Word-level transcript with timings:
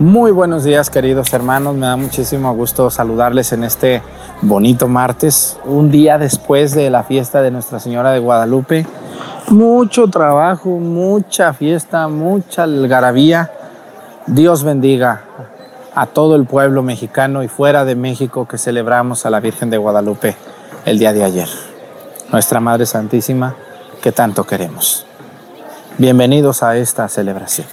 Muy 0.00 0.30
buenos 0.30 0.64
días 0.64 0.88
queridos 0.88 1.30
hermanos, 1.34 1.76
me 1.76 1.86
da 1.86 1.94
muchísimo 1.94 2.54
gusto 2.54 2.88
saludarles 2.88 3.52
en 3.52 3.64
este 3.64 4.02
bonito 4.40 4.88
martes, 4.88 5.58
un 5.66 5.90
día 5.90 6.16
después 6.16 6.74
de 6.74 6.88
la 6.88 7.02
fiesta 7.02 7.42
de 7.42 7.50
Nuestra 7.50 7.80
Señora 7.80 8.10
de 8.10 8.18
Guadalupe. 8.18 8.86
Mucho 9.48 10.08
trabajo, 10.08 10.70
mucha 10.70 11.52
fiesta, 11.52 12.08
mucha 12.08 12.62
algarabía. 12.62 13.52
Dios 14.26 14.64
bendiga 14.64 15.24
a 15.94 16.06
todo 16.06 16.34
el 16.34 16.46
pueblo 16.46 16.82
mexicano 16.82 17.42
y 17.42 17.48
fuera 17.48 17.84
de 17.84 17.94
México 17.94 18.48
que 18.48 18.56
celebramos 18.56 19.26
a 19.26 19.30
la 19.30 19.40
Virgen 19.40 19.68
de 19.68 19.76
Guadalupe 19.76 20.34
el 20.86 20.98
día 20.98 21.12
de 21.12 21.24
ayer. 21.24 21.48
Nuestra 22.32 22.58
Madre 22.58 22.86
Santísima 22.86 23.54
que 24.00 24.12
tanto 24.12 24.44
queremos. 24.44 25.04
Bienvenidos 25.98 26.62
a 26.62 26.78
esta 26.78 27.06
celebración. 27.06 27.66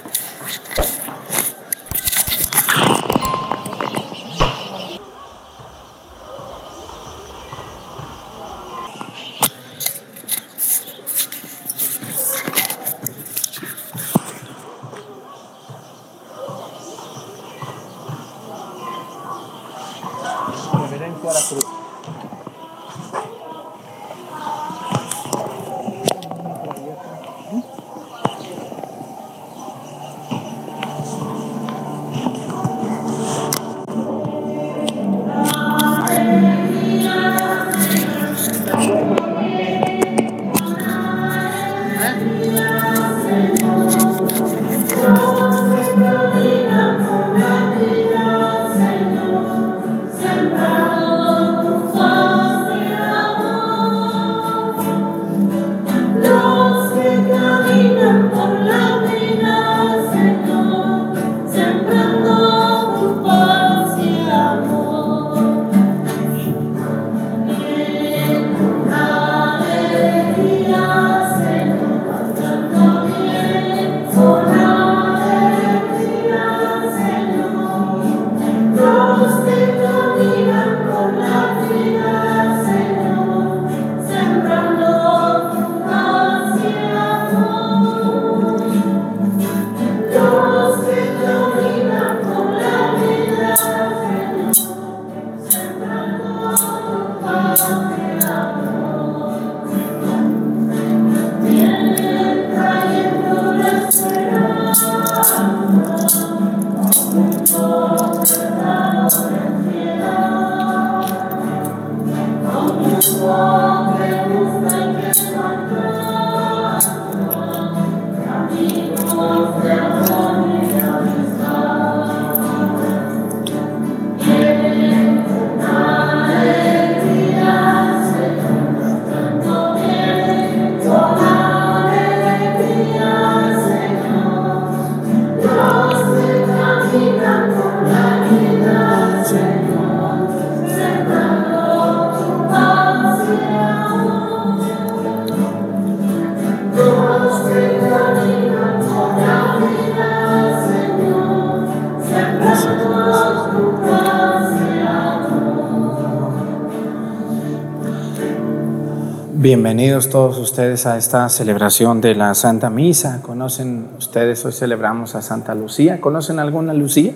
Bienvenidos 159.68 160.08
todos 160.08 160.38
ustedes 160.38 160.86
a 160.86 160.96
esta 160.96 161.28
celebración 161.28 162.00
de 162.00 162.14
la 162.14 162.34
Santa 162.34 162.70
Misa. 162.70 163.20
¿Conocen 163.20 163.90
ustedes? 163.98 164.42
Hoy 164.46 164.52
celebramos 164.52 165.14
a 165.14 165.20
Santa 165.20 165.54
Lucía. 165.54 166.00
¿Conocen 166.00 166.38
alguna 166.38 166.72
Lucía? 166.72 167.12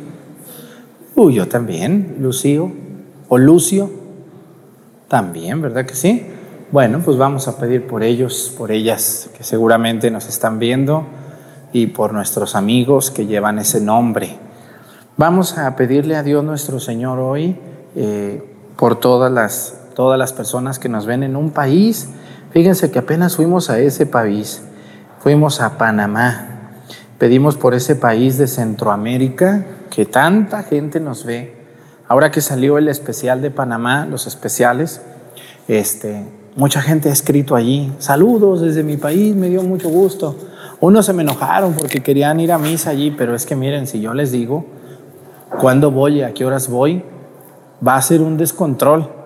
Uy, 1.14 1.36
yo 1.36 1.48
también, 1.48 2.16
Lucio 2.20 2.70
o 3.30 3.38
Lucio. 3.38 3.90
También, 5.08 5.62
¿verdad 5.62 5.86
que 5.86 5.94
sí? 5.94 6.26
Bueno, 6.70 7.00
pues 7.02 7.16
vamos 7.16 7.48
a 7.48 7.56
pedir 7.56 7.86
por 7.86 8.02
ellos, 8.02 8.54
por 8.58 8.70
ellas 8.70 9.30
que 9.34 9.44
seguramente 9.44 10.10
nos 10.10 10.28
están 10.28 10.58
viendo 10.58 11.06
y 11.72 11.86
por 11.86 12.12
nuestros 12.12 12.54
amigos 12.54 13.10
que 13.10 13.24
llevan 13.24 13.60
ese 13.60 13.80
nombre. 13.80 14.36
Vamos 15.16 15.56
a 15.56 15.74
pedirle 15.74 16.16
a 16.16 16.22
Dios 16.22 16.44
nuestro 16.44 16.80
Señor 16.80 17.18
hoy 17.18 17.56
eh, 17.96 18.44
por 18.76 19.00
todas 19.00 19.32
las 19.32 19.78
todas 19.94 20.18
las 20.18 20.32
personas 20.32 20.78
que 20.78 20.88
nos 20.88 21.06
ven 21.06 21.22
en 21.22 21.36
un 21.36 21.50
país. 21.50 22.08
Fíjense 22.52 22.90
que 22.90 22.98
apenas 22.98 23.36
fuimos 23.36 23.70
a 23.70 23.78
ese 23.78 24.04
país, 24.04 24.62
fuimos 25.20 25.60
a 25.60 25.78
Panamá. 25.78 26.48
Pedimos 27.18 27.56
por 27.56 27.72
ese 27.72 27.96
país 27.96 28.36
de 28.36 28.46
Centroamérica 28.46 29.64
que 29.90 30.04
tanta 30.04 30.62
gente 30.62 31.00
nos 31.00 31.24
ve. 31.24 31.54
Ahora 32.08 32.30
que 32.30 32.42
salió 32.42 32.76
el 32.76 32.88
especial 32.88 33.40
de 33.40 33.50
Panamá, 33.50 34.04
los 34.04 34.26
especiales, 34.26 35.00
este, 35.66 36.24
mucha 36.56 36.82
gente 36.82 37.08
ha 37.08 37.12
escrito 37.12 37.54
allí, 37.54 37.90
saludos 37.98 38.60
desde 38.60 38.82
mi 38.82 38.98
país, 38.98 39.34
me 39.34 39.48
dio 39.48 39.62
mucho 39.62 39.88
gusto. 39.88 40.36
Unos 40.80 41.06
se 41.06 41.14
me 41.14 41.22
enojaron 41.22 41.72
porque 41.72 42.02
querían 42.02 42.38
ir 42.40 42.52
a 42.52 42.58
misa 42.58 42.90
allí, 42.90 43.12
pero 43.12 43.34
es 43.34 43.46
que 43.46 43.56
miren, 43.56 43.86
si 43.86 44.00
yo 44.00 44.12
les 44.12 44.30
digo 44.30 44.66
cuándo 45.58 45.90
voy 45.90 46.18
y 46.18 46.22
a 46.22 46.34
qué 46.34 46.44
horas 46.44 46.68
voy, 46.68 47.02
va 47.86 47.96
a 47.96 48.02
ser 48.02 48.20
un 48.20 48.36
descontrol. 48.36 49.21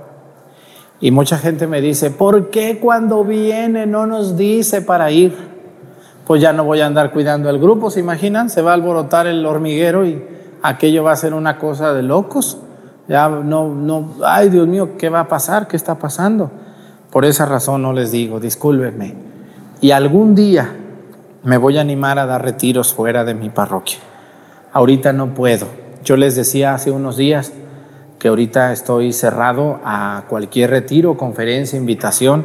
Y 1.01 1.11
mucha 1.11 1.39
gente 1.39 1.67
me 1.67 1.81
dice, 1.81 2.11
¿por 2.11 2.51
qué 2.51 2.79
cuando 2.79 3.25
viene 3.25 3.87
no 3.87 4.07
nos 4.07 4.37
dice 4.37 4.81
para 4.81 5.11
ir? 5.11 5.37
Pues 6.27 6.41
ya 6.41 6.53
no 6.53 6.65
voy 6.65 6.81
a 6.81 6.87
andar 6.87 7.12
cuidando 7.12 7.51
el 7.51 7.59
grupo, 7.59 7.91
¿se 7.91 8.01
imaginan? 8.01 8.51
Se 8.51 8.62
va 8.62 8.71
a 8.73 8.75
alborotar 8.75 9.27
el 9.27 9.45
hormiguero 9.45 10.06
y 10.06 10.25
aquello 10.62 11.05
va 11.05 11.12
a 11.12 11.17
ser 11.17 11.35
una 11.35 11.59
cosa 11.59 11.93
de 11.93 12.03
locos. 12.03 12.59
Ya 13.09 13.29
no, 13.29 13.69
no, 13.69 14.15
ay 14.25 14.49
Dios 14.49 14.67
mío, 14.67 14.97
¿qué 14.99 15.09
va 15.11 15.20
a 15.20 15.29
pasar? 15.29 15.69
¿Qué 15.69 15.76
está 15.76 15.97
pasando? 15.97 16.50
Por 17.11 17.25
esa 17.25 17.47
razón 17.47 17.82
no 17.82 17.93
les 17.93 18.11
digo, 18.11 18.41
discúlpenme. 18.41 19.15
Y 19.81 19.93
algún 19.93 20.35
día 20.35 20.75
me 21.44 21.59
voy 21.59 21.79
a 21.79 21.82
animar 21.82 22.19
a 22.19 22.26
dar 22.26 22.43
retiros 22.43 22.93
fuera 22.93 23.25
de 23.25 23.35
mi 23.35 23.50
parroquia. 23.50 23.99
Ahorita 24.73 25.12
no 25.12 25.35
puedo. 25.35 25.67
Yo 26.03 26.17
les 26.17 26.35
decía 26.35 26.75
hace 26.75 26.91
unos 26.91 27.17
días, 27.17 27.53
que 28.26 28.31
ahorita 28.31 28.73
estoy 28.73 29.12
cerrado 29.12 29.78
a 29.84 30.25
cualquier 30.28 30.70
retiro, 30.70 31.17
conferencia, 31.17 31.78
invitación, 31.78 32.44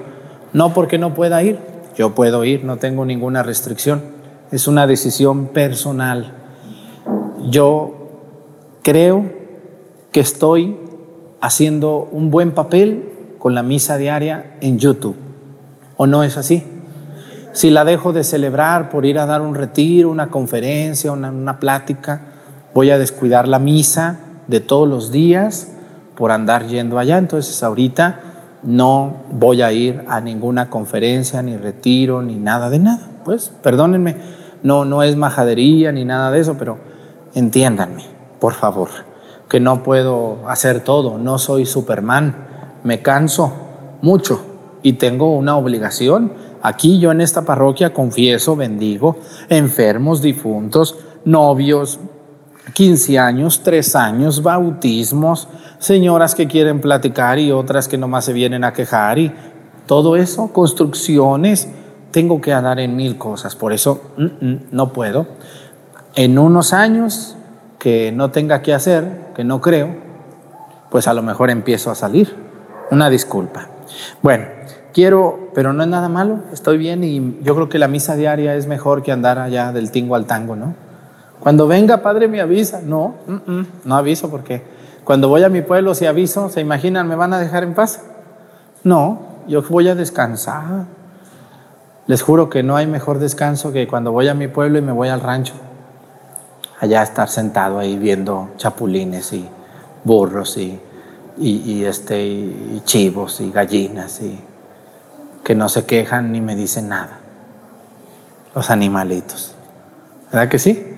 no 0.54 0.76
porque 0.76 1.00
no 1.00 1.16
pueda 1.16 1.42
ir, 1.42 1.58
yo 1.98 2.14
puedo 2.14 2.46
ir, 2.46 2.64
no 2.64 2.78
tengo 2.78 3.04
ninguna 3.04 3.42
restricción, 3.42 4.04
es 4.52 4.68
una 4.68 4.86
decisión 4.86 5.48
personal. 5.48 6.34
Yo 7.50 8.12
creo 8.84 9.26
que 10.12 10.20
estoy 10.20 10.78
haciendo 11.42 12.08
un 12.12 12.30
buen 12.30 12.52
papel 12.52 13.14
con 13.40 13.56
la 13.56 13.64
misa 13.64 13.98
diaria 13.98 14.58
en 14.62 14.78
YouTube, 14.78 15.16
¿o 15.98 16.06
no 16.06 16.24
es 16.24 16.38
así? 16.38 16.64
Si 17.54 17.72
la 17.72 17.86
dejo 17.86 18.14
de 18.14 18.24
celebrar 18.24 18.92
por 18.92 19.08
ir 19.08 19.18
a 19.18 19.26
dar 19.26 19.42
un 19.42 19.56
retiro, 19.56 20.12
una 20.12 20.30
conferencia, 20.30 21.12
una, 21.12 21.32
una 21.32 21.60
plática, 21.60 22.22
voy 22.72 22.92
a 22.92 23.00
descuidar 23.00 23.48
la 23.48 23.58
misa 23.58 24.20
de 24.46 24.60
todos 24.60 24.88
los 24.88 25.12
días 25.12 25.71
por 26.22 26.32
andar 26.32 26.68
yendo 26.68 27.00
allá. 27.00 27.18
Entonces 27.18 27.64
ahorita 27.64 28.20
no 28.62 29.24
voy 29.32 29.64
a 29.64 29.72
ir 29.72 30.04
a 30.08 30.22
ninguna 30.22 30.70
conferencia, 30.70 31.42
ni 31.42 31.58
retiro, 31.58 32.22
ni 32.22 32.36
nada 32.36 32.70
de 32.70 32.78
nada. 32.78 33.10
Pues 33.26 33.52
perdónenme, 33.64 34.18
no, 34.62 34.86
no 34.86 35.02
es 35.02 35.16
majadería 35.16 35.92
ni 35.92 36.06
nada 36.06 36.30
de 36.30 36.42
eso, 36.42 36.58
pero 36.60 36.78
entiéndanme, 37.34 38.04
por 38.40 38.54
favor, 38.54 38.90
que 39.50 39.60
no 39.60 39.82
puedo 39.82 40.48
hacer 40.48 40.82
todo, 40.82 41.18
no 41.18 41.40
soy 41.40 41.66
Superman, 41.66 42.36
me 42.84 43.02
canso 43.02 43.52
mucho 44.04 44.46
y 44.84 44.94
tengo 44.94 45.36
una 45.36 45.58
obligación. 45.58 46.34
Aquí 46.62 47.00
yo 47.00 47.12
en 47.12 47.22
esta 47.22 47.46
parroquia 47.46 47.96
confieso, 47.96 48.56
bendigo 48.56 49.18
enfermos, 49.50 50.22
difuntos, 50.22 51.00
novios, 51.26 52.00
15 52.74 53.20
años, 53.20 53.62
3 53.64 53.96
años, 53.96 54.44
bautismos, 54.44 55.48
señoras 55.80 56.36
que 56.36 56.48
quieren 56.48 56.82
platicar 56.82 57.40
y 57.40 57.52
otras 57.52 57.88
que 57.88 57.98
nomás 57.98 58.26
se 58.26 58.34
vienen 58.34 58.64
a 58.64 58.74
quejar 58.74 59.20
y 59.20 59.32
todo 59.86 60.16
eso, 60.16 60.54
construcciones, 60.54 61.68
tengo 62.12 62.42
que 62.42 62.54
andar 62.54 62.80
en 62.80 62.96
mil 62.96 63.18
cosas, 63.18 63.56
por 63.56 63.74
eso 63.74 64.02
mm, 64.18 64.24
mm, 64.24 64.60
no 64.72 64.94
puedo. 64.94 65.28
En 66.16 66.38
unos 66.38 66.74
años 66.74 67.36
que 67.80 68.12
no 68.12 68.32
tenga 68.32 68.62
que 68.62 68.74
hacer, 68.74 69.32
que 69.36 69.44
no 69.44 69.60
creo, 69.62 69.90
pues 70.90 71.08
a 71.08 71.14
lo 71.14 71.24
mejor 71.24 71.50
empiezo 71.50 71.90
a 71.90 71.96
salir. 71.96 72.36
Una 72.92 73.10
disculpa. 73.10 73.70
Bueno, 74.22 74.46
quiero, 74.94 75.50
pero 75.56 75.74
no 75.74 75.84
es 75.84 75.90
nada 75.90 76.10
malo, 76.10 76.42
estoy 76.52 76.78
bien 76.78 77.04
y 77.04 77.40
yo 77.42 77.56
creo 77.56 77.70
que 77.70 77.80
la 77.80 77.88
misa 77.88 78.16
diaria 78.16 78.56
es 78.56 78.68
mejor 78.68 79.02
que 79.02 79.12
andar 79.12 79.40
allá 79.40 79.72
del 79.72 79.92
tingo 79.92 80.16
al 80.16 80.26
tango, 80.26 80.56
¿no? 80.56 80.76
Cuando 81.42 81.68
venga, 81.68 81.98
padre, 81.98 82.28
me 82.28 82.40
avisa. 82.40 82.82
No, 82.82 83.16
no 83.84 83.96
aviso 83.96 84.30
porque 84.30 84.62
cuando 85.04 85.28
voy 85.28 85.44
a 85.44 85.50
mi 85.50 85.62
pueblo, 85.62 85.96
si 85.96 86.06
aviso, 86.06 86.50
¿se 86.50 86.62
imaginan, 86.62 87.08
me 87.08 87.16
van 87.16 87.34
a 87.34 87.40
dejar 87.40 87.64
en 87.64 87.74
paz? 87.74 88.02
No, 88.84 89.22
yo 89.48 89.64
voy 89.64 89.90
a 89.90 89.96
descansar. 89.96 90.86
Les 92.06 92.22
juro 92.22 92.50
que 92.50 92.62
no 92.62 92.76
hay 92.76 92.88
mejor 92.88 93.20
descanso 93.20 93.72
que 93.72 93.88
cuando 93.88 94.12
voy 94.12 94.28
a 94.28 94.34
mi 94.34 94.48
pueblo 94.48 94.78
y 94.78 94.82
me 94.82 94.92
voy 94.92 95.10
al 95.10 95.22
rancho. 95.22 95.54
Allá 96.80 97.02
estar 97.02 97.28
sentado 97.28 97.80
ahí 97.80 97.98
viendo 97.98 98.50
chapulines 98.58 99.34
y 99.34 99.48
burros 100.04 100.58
y, 100.58 100.80
y, 101.38 101.84
este, 101.86 102.82
chivos 102.86 103.42
y 103.42 103.52
gallinas 103.52 104.22
y 104.22 104.40
que 105.44 105.56
no 105.56 105.70
se 105.70 105.86
quejan 105.86 106.32
ni 106.32 106.42
me 106.42 106.56
dicen 106.56 106.90
nada. 106.90 107.20
Los 108.54 108.70
animalitos. 108.70 109.56
¿Verdad 110.32 110.50
que 110.50 110.60
sí? 110.60 110.91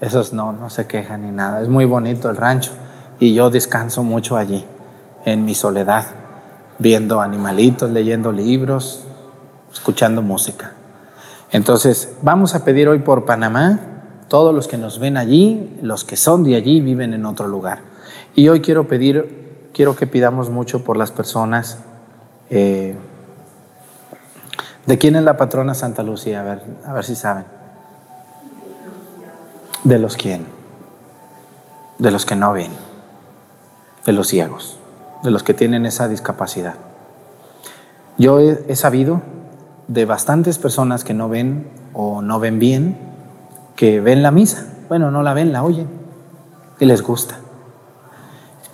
Esos 0.00 0.32
no, 0.32 0.52
no 0.52 0.70
se 0.70 0.86
quejan 0.86 1.22
ni 1.22 1.30
nada. 1.30 1.62
Es 1.62 1.68
muy 1.68 1.84
bonito 1.84 2.28
el 2.28 2.36
rancho 2.36 2.72
y 3.18 3.34
yo 3.34 3.50
descanso 3.50 4.02
mucho 4.02 4.36
allí, 4.36 4.64
en 5.24 5.44
mi 5.44 5.54
soledad, 5.54 6.06
viendo 6.78 7.20
animalitos, 7.20 7.90
leyendo 7.90 8.32
libros, 8.32 9.04
escuchando 9.72 10.22
música. 10.22 10.72
Entonces, 11.50 12.14
vamos 12.22 12.54
a 12.54 12.64
pedir 12.64 12.88
hoy 12.88 12.98
por 12.98 13.24
Panamá, 13.24 13.78
todos 14.28 14.54
los 14.54 14.68
que 14.68 14.76
nos 14.76 14.98
ven 14.98 15.16
allí, 15.16 15.78
los 15.80 16.04
que 16.04 16.16
son 16.16 16.44
de 16.44 16.56
allí, 16.56 16.80
viven 16.80 17.14
en 17.14 17.24
otro 17.24 17.46
lugar. 17.46 17.80
Y 18.34 18.48
hoy 18.48 18.60
quiero 18.60 18.88
pedir, 18.88 19.68
quiero 19.72 19.96
que 19.96 20.06
pidamos 20.06 20.50
mucho 20.50 20.84
por 20.84 20.96
las 20.96 21.12
personas. 21.12 21.78
Eh, 22.50 22.96
¿De 24.84 24.98
quién 24.98 25.16
es 25.16 25.22
la 25.22 25.36
patrona 25.36 25.74
Santa 25.74 26.02
Lucía? 26.02 26.40
A 26.40 26.44
ver, 26.44 26.62
a 26.84 26.92
ver 26.92 27.04
si 27.04 27.14
saben. 27.14 27.55
¿De 29.86 30.00
los 30.00 30.16
quién? 30.16 30.44
De 32.00 32.10
los 32.10 32.26
que 32.26 32.34
no 32.34 32.52
ven, 32.52 32.72
de 34.04 34.10
los 34.10 34.26
ciegos, 34.26 34.80
de 35.22 35.30
los 35.30 35.44
que 35.44 35.54
tienen 35.54 35.86
esa 35.86 36.08
discapacidad. 36.08 36.74
Yo 38.18 38.40
he, 38.40 38.74
sabido 38.74 39.22
de 39.86 40.04
bastantes 40.04 40.58
personas 40.58 41.04
que 41.04 41.14
no 41.14 41.28
ven 41.28 41.68
o 41.92 42.20
no 42.20 42.40
ven 42.40 42.58
bien, 42.58 42.98
que 43.76 44.00
ven 44.00 44.24
la 44.24 44.32
misa. 44.32 44.66
Bueno, 44.88 45.12
no 45.12 45.22
la 45.22 45.34
ven, 45.34 45.52
la 45.52 45.62
oyen 45.62 45.86
y 46.80 46.84
les 46.84 47.00
gusta. 47.00 47.38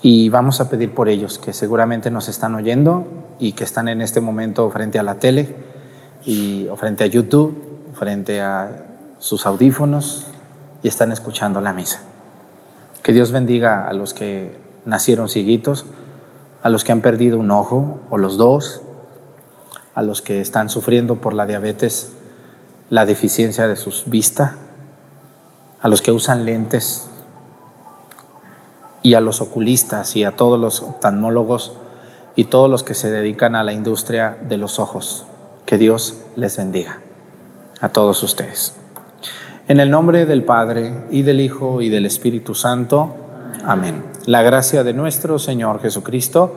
Y 0.01 0.31
vamos 0.31 0.63
a 0.63 0.71
pedir 0.71 0.95
por 0.95 1.11
ellos 1.11 1.39
que 1.39 1.53
seguramente 1.53 2.11
nos 2.11 2.31
están 2.31 2.55
oyendo 2.55 3.07
y 3.39 3.53
que 3.53 3.65
están 3.65 3.89
en 3.89 4.01
este 4.01 4.23
momento 4.23 4.71
frente 4.71 4.99
a 4.99 5.03
la 5.03 5.17
tele 5.17 5.57
y, 6.25 6.69
o 6.69 6.77
frente 6.77 7.05
a 7.05 7.07
YouTube, 7.07 7.55
frente 7.93 8.41
a 8.41 8.87
sus 9.19 9.45
audífonos, 9.45 10.32
y 10.83 10.89
están 10.89 11.13
escuchando 11.13 11.61
la 11.61 11.73
misa. 11.73 12.01
Que 13.03 13.13
Dios 13.13 13.33
bendiga 13.33 13.89
a 13.89 13.93
los 13.93 14.15
que 14.15 14.57
nacieron 14.85 15.29
cieguitos, 15.29 15.87
a 16.63 16.69
los 16.69 16.85
que 16.85 16.93
han 16.93 17.01
perdido 17.01 17.39
un 17.39 17.51
ojo 17.51 18.01
o 18.11 18.19
los 18.19 18.37
dos, 18.37 18.83
a 19.95 20.03
los 20.03 20.23
que 20.23 20.41
están 20.41 20.71
sufriendo 20.71 21.17
por 21.17 21.35
la 21.35 21.47
diabetes, 21.47 22.13
la 22.91 23.07
deficiencia 23.07 23.69
de 23.69 23.77
sus 23.77 24.05
vista, 24.07 24.57
a 25.81 25.89
los 25.89 26.03
que 26.03 26.13
usan 26.13 26.45
lentes 26.45 27.09
y 29.03 29.15
a 29.15 29.21
los 29.21 29.41
oculistas 29.41 30.15
y 30.17 30.25
a 30.25 30.37
todos 30.37 30.59
los 30.59 30.81
oftalmólogos 30.81 31.73
y 32.37 32.45
todos 32.45 32.71
los 32.71 32.83
que 32.83 32.95
se 32.95 33.11
dedican 33.11 33.57
a 33.57 33.65
la 33.65 33.73
industria 33.73 34.39
de 34.43 34.57
los 34.57 34.79
ojos. 34.79 35.27
Que 35.67 35.79
Dios 35.79 36.19
les 36.37 36.57
bendiga 36.57 37.01
a 37.81 37.89
todos 37.89 38.23
ustedes. 38.23 38.82
En 39.73 39.81
el 39.81 39.91
nombre 39.91 40.27
del 40.27 40.45
Padre, 40.45 40.93
y 41.11 41.23
del 41.23 41.41
Hijo, 41.41 41.81
y 41.81 41.89
del 41.89 42.05
Espíritu 42.05 42.55
Santo. 42.55 43.17
Amén. 43.65 44.05
La 44.27 44.43
gracia 44.43 44.85
de 44.85 44.93
nuestro 44.93 45.39
Señor 45.39 45.81
Jesucristo, 45.81 46.55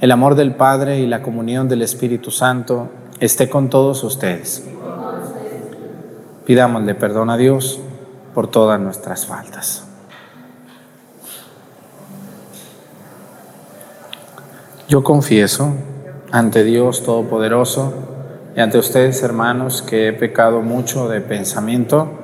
el 0.00 0.10
amor 0.10 0.34
del 0.34 0.54
Padre 0.54 0.98
y 1.00 1.06
la 1.06 1.20
comunión 1.20 1.68
del 1.68 1.82
Espíritu 1.82 2.30
Santo 2.30 2.88
esté 3.20 3.50
con 3.50 3.68
todos 3.68 4.02
ustedes. 4.02 4.64
Pidámosle 6.46 6.94
perdón 6.94 7.28
a 7.28 7.36
Dios 7.36 7.80
por 8.32 8.46
todas 8.46 8.80
nuestras 8.80 9.26
faltas. 9.26 9.84
Yo 14.88 15.04
confieso 15.04 15.74
ante 16.32 16.64
Dios 16.64 17.02
Todopoderoso 17.02 17.92
y 18.56 18.60
ante 18.60 18.78
ustedes, 18.78 19.22
hermanos, 19.22 19.82
que 19.82 20.08
he 20.08 20.12
pecado 20.14 20.62
mucho 20.62 21.10
de 21.10 21.20
pensamiento, 21.20 22.23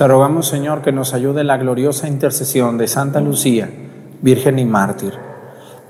Te 0.00 0.08
rogamos, 0.08 0.48
Señor, 0.48 0.80
que 0.80 0.92
nos 0.92 1.12
ayude 1.12 1.44
la 1.44 1.58
gloriosa 1.58 2.08
intercesión 2.08 2.78
de 2.78 2.88
Santa 2.88 3.20
Lucía, 3.20 3.68
Virgen 4.22 4.58
y 4.58 4.64
Mártir, 4.64 5.12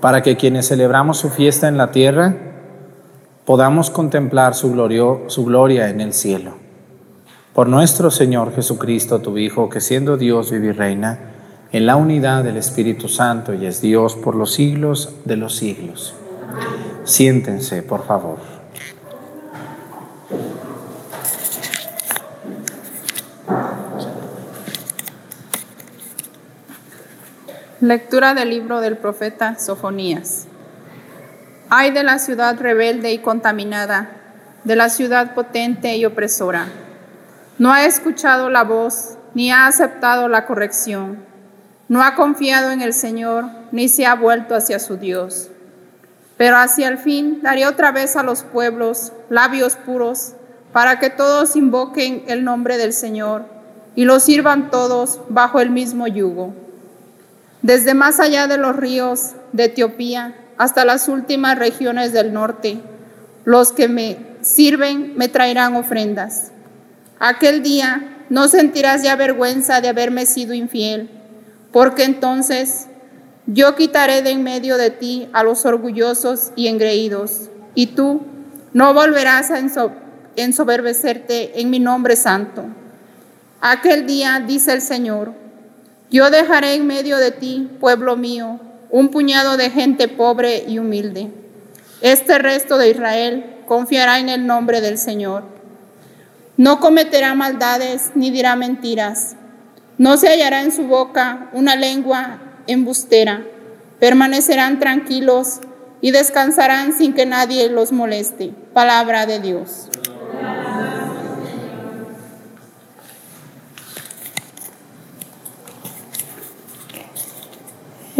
para 0.01 0.21
que 0.21 0.35
quienes 0.35 0.67
celebramos 0.67 1.17
su 1.17 1.29
fiesta 1.29 1.69
en 1.69 1.77
la 1.77 1.91
tierra 1.91 2.35
podamos 3.45 3.89
contemplar 3.89 4.53
su, 4.53 4.73
glorio, 4.73 5.21
su 5.27 5.45
gloria 5.45 5.87
en 5.89 6.01
el 6.01 6.11
cielo. 6.11 6.55
Por 7.53 7.69
nuestro 7.69 8.11
Señor 8.11 8.53
Jesucristo, 8.53 9.19
tu 9.19 9.37
Hijo, 9.37 9.69
que 9.69 9.79
siendo 9.79 10.17
Dios 10.17 10.51
vive 10.51 10.67
y 10.67 10.71
reina 10.73 11.19
en 11.71 11.85
la 11.85 11.95
unidad 11.95 12.43
del 12.43 12.57
Espíritu 12.57 13.07
Santo 13.07 13.53
y 13.53 13.65
es 13.65 13.79
Dios 13.79 14.17
por 14.17 14.35
los 14.35 14.51
siglos 14.51 15.15
de 15.23 15.37
los 15.37 15.55
siglos. 15.55 16.13
Siéntense, 17.05 17.81
por 17.81 18.05
favor. 18.05 18.50
Lectura 27.81 28.35
del 28.35 28.51
libro 28.51 28.79
del 28.79 28.95
profeta 28.95 29.57
Sofonías. 29.57 30.45
Ay 31.71 31.89
de 31.89 32.03
la 32.03 32.19
ciudad 32.19 32.55
rebelde 32.59 33.11
y 33.11 33.17
contaminada, 33.17 34.11
de 34.63 34.75
la 34.75 34.87
ciudad 34.89 35.33
potente 35.33 35.97
y 35.97 36.05
opresora. 36.05 36.67
No 37.57 37.73
ha 37.73 37.85
escuchado 37.85 38.51
la 38.51 38.63
voz, 38.63 39.17
ni 39.33 39.51
ha 39.51 39.65
aceptado 39.65 40.27
la 40.27 40.45
corrección. 40.45 41.25
No 41.87 42.03
ha 42.03 42.13
confiado 42.13 42.69
en 42.69 42.83
el 42.83 42.93
Señor, 42.93 43.45
ni 43.71 43.89
se 43.89 44.05
ha 44.05 44.13
vuelto 44.13 44.53
hacia 44.53 44.77
su 44.77 44.97
Dios. 44.97 45.49
Pero 46.37 46.57
hacia 46.57 46.87
el 46.87 46.99
fin 46.99 47.41
daré 47.41 47.65
otra 47.65 47.91
vez 47.91 48.15
a 48.15 48.21
los 48.21 48.43
pueblos 48.43 49.11
labios 49.27 49.75
puros, 49.75 50.33
para 50.71 50.99
que 50.99 51.09
todos 51.09 51.55
invoquen 51.55 52.25
el 52.27 52.43
nombre 52.43 52.77
del 52.77 52.93
Señor 52.93 53.45
y 53.95 54.05
lo 54.05 54.19
sirvan 54.19 54.69
todos 54.69 55.19
bajo 55.29 55.59
el 55.59 55.71
mismo 55.71 56.05
yugo 56.05 56.60
desde 57.61 57.93
más 57.93 58.19
allá 58.19 58.47
de 58.47 58.57
los 58.57 58.75
ríos 58.75 59.31
de 59.53 59.65
Etiopía 59.65 60.35
hasta 60.57 60.85
las 60.85 61.07
últimas 61.07 61.57
regiones 61.57 62.13
del 62.13 62.33
norte, 62.33 62.81
los 63.45 63.71
que 63.71 63.87
me 63.87 64.17
sirven 64.41 65.13
me 65.15 65.27
traerán 65.27 65.75
ofrendas. 65.75 66.51
Aquel 67.19 67.63
día 67.63 68.25
no 68.29 68.47
sentirás 68.47 69.03
ya 69.03 69.15
vergüenza 69.15 69.81
de 69.81 69.89
haberme 69.89 70.25
sido 70.25 70.53
infiel, 70.53 71.09
porque 71.71 72.03
entonces 72.03 72.87
yo 73.45 73.75
quitaré 73.75 74.21
de 74.21 74.31
en 74.31 74.43
medio 74.43 74.77
de 74.77 74.89
ti 74.89 75.27
a 75.33 75.43
los 75.43 75.65
orgullosos 75.65 76.51
y 76.55 76.67
engreídos, 76.67 77.49
y 77.75 77.87
tú 77.87 78.21
no 78.73 78.93
volverás 78.93 79.51
a 79.51 79.59
ensoberbecerte 80.35 81.59
en 81.59 81.69
mi 81.69 81.79
nombre 81.79 82.15
santo. 82.15 82.63
Aquel 83.59 84.07
día, 84.07 84.43
dice 84.45 84.73
el 84.73 84.81
Señor, 84.81 85.33
yo 86.11 86.29
dejaré 86.29 86.75
en 86.75 86.85
medio 86.85 87.17
de 87.17 87.31
ti, 87.31 87.69
pueblo 87.79 88.17
mío, 88.17 88.59
un 88.89 89.07
puñado 89.09 89.55
de 89.55 89.69
gente 89.69 90.09
pobre 90.09 90.65
y 90.67 90.77
humilde. 90.77 91.29
Este 92.01 92.37
resto 92.37 92.77
de 92.77 92.89
Israel 92.89 93.45
confiará 93.65 94.19
en 94.19 94.27
el 94.27 94.45
nombre 94.45 94.81
del 94.81 94.97
Señor. 94.97 95.45
No 96.57 96.81
cometerá 96.81 97.33
maldades 97.33 98.11
ni 98.13 98.29
dirá 98.29 98.57
mentiras. 98.57 99.37
No 99.97 100.17
se 100.17 100.27
hallará 100.27 100.63
en 100.63 100.73
su 100.73 100.83
boca 100.83 101.49
una 101.53 101.77
lengua 101.77 102.39
embustera. 102.67 103.45
Permanecerán 104.01 104.79
tranquilos 104.79 105.61
y 106.01 106.11
descansarán 106.11 106.91
sin 106.91 107.13
que 107.13 107.25
nadie 107.25 107.69
los 107.69 107.93
moleste. 107.93 108.53
Palabra 108.73 109.25
de 109.25 109.39
Dios. 109.39 109.87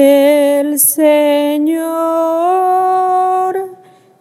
El 0.03 0.79
Señor 0.79 1.77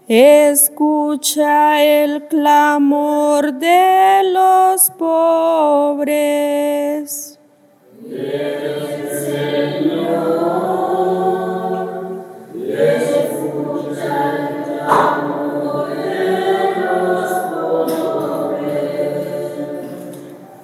escucha 0.06 1.82
el 1.82 2.26
clamor 2.28 3.54
de 3.54 4.20
los 4.30 4.90
pobres. 4.98 6.20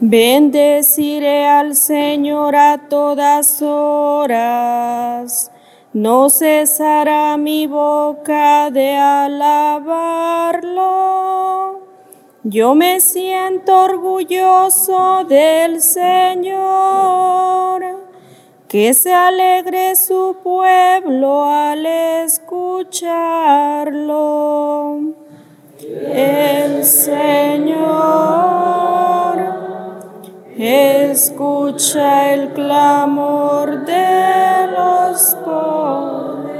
Bendeciré 0.09 1.47
al 1.47 1.75
Señor 1.75 2.55
a 2.55 2.79
todas 2.89 3.61
horas. 3.61 5.51
No 5.93 6.31
cesará 6.31 7.37
mi 7.37 7.67
boca 7.67 8.71
de 8.71 8.95
alabarlo. 8.97 10.21
Yo 12.45 12.77
me 12.77 13.01
siento 13.01 13.77
orgulloso 13.83 15.25
del 15.25 15.81
Señor. 15.81 16.55
Que 18.69 18.95
se 18.95 19.13
alegre 19.13 19.97
su 19.97 20.37
pueblo 20.41 21.47
al 21.47 21.85
escucharlo. 21.85 23.01
El 26.15 26.85
Señor 26.85 28.37
escucha 30.59 32.33
el 32.33 32.55
clamor 32.55 33.85
de 33.85 34.69
los 34.69 35.35
pobres. 35.45 36.57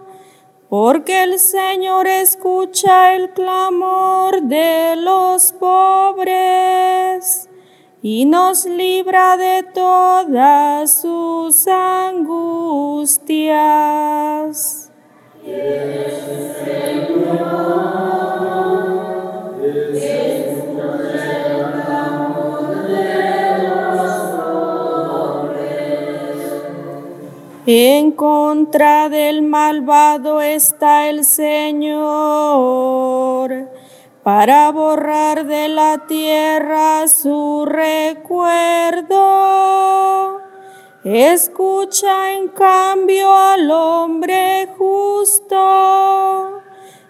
porque 0.68 1.24
el 1.24 1.40
Señor 1.40 2.06
escucha 2.08 3.16
el 3.16 3.32
clamor 3.32 4.44
de 4.44 4.96
los 4.96 5.54
pobres 5.54 7.49
y 8.02 8.26
nos 8.26 8.66
libra 8.66 9.38
de 9.38 9.64
todas 9.74 11.02
sus 11.02 11.68
angustias. 11.68 13.20
En 27.72 28.12
contra 28.14 29.10
del 29.10 29.44
malvado 29.44 30.42
está 30.42 31.08
el 31.10 31.24
Señor 31.24 33.19
para 34.32 34.70
borrar 34.70 35.48
de 35.48 35.70
la 35.70 36.06
tierra 36.06 37.08
su 37.08 37.66
recuerdo. 37.66 39.18
Escucha 41.04 42.34
en 42.34 42.50
cambio 42.50 43.34
al 43.34 43.72
hombre 43.72 44.70
justo 44.78 46.62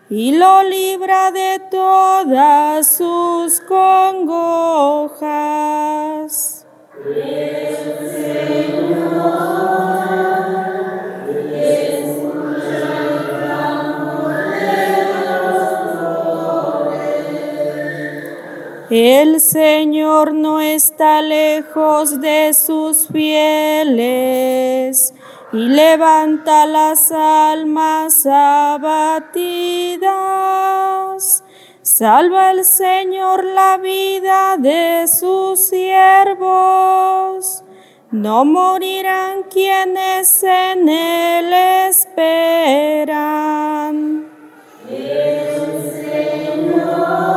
y 0.09 0.31
lo 0.31 0.63
libra 0.63 1.31
de 1.31 1.59
todas 1.69 2.95
sus 2.95 3.59
congojas. 3.67 5.19
El 18.89 19.39
Señor 19.39 20.34
no 20.34 20.60
está 20.60 21.22
lejos 21.22 22.19
de 22.19 22.55
sus 22.55 23.08
fieles 23.08 25.13
y 25.53 25.58
levanta 25.58 26.65
las 26.65 27.12
almas 27.12 28.25
abatidas. 28.25 29.29
Salva 31.84 32.50
el 32.50 32.65
Señor 32.65 33.43
la 33.43 33.77
vida 33.77 34.58
de 34.58 35.05
sus 35.08 35.60
siervos. 35.60 37.63
No 38.10 38.43
morirán 38.43 39.43
quienes 39.51 40.41
en 40.41 40.89
Él 40.89 41.53
esperan. 41.89 43.19
El 44.89 45.91
Señor 45.91 47.29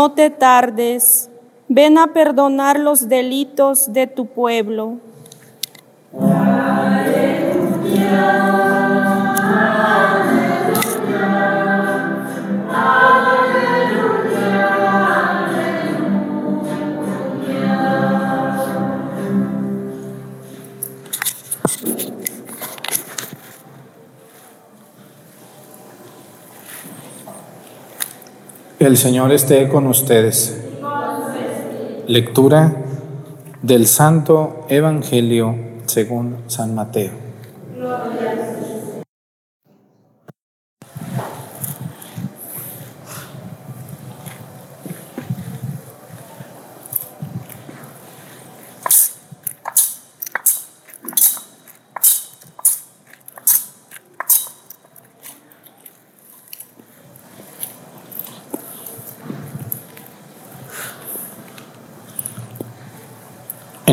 no 0.00 0.12
te 0.12 0.30
tardes. 0.30 1.28
Ven 1.68 1.98
a 1.98 2.14
perdonar 2.14 2.80
los 2.80 3.10
delitos 3.10 3.92
de 3.92 4.06
tu 4.06 4.24
pueblo. 4.24 4.96
El 28.80 28.96
Señor 28.96 29.30
esté 29.30 29.68
con 29.68 29.86
ustedes. 29.86 30.58
Lectura 32.06 32.76
del 33.60 33.86
Santo 33.86 34.64
Evangelio 34.70 35.54
según 35.84 36.36
San 36.46 36.74
Mateo. 36.74 37.29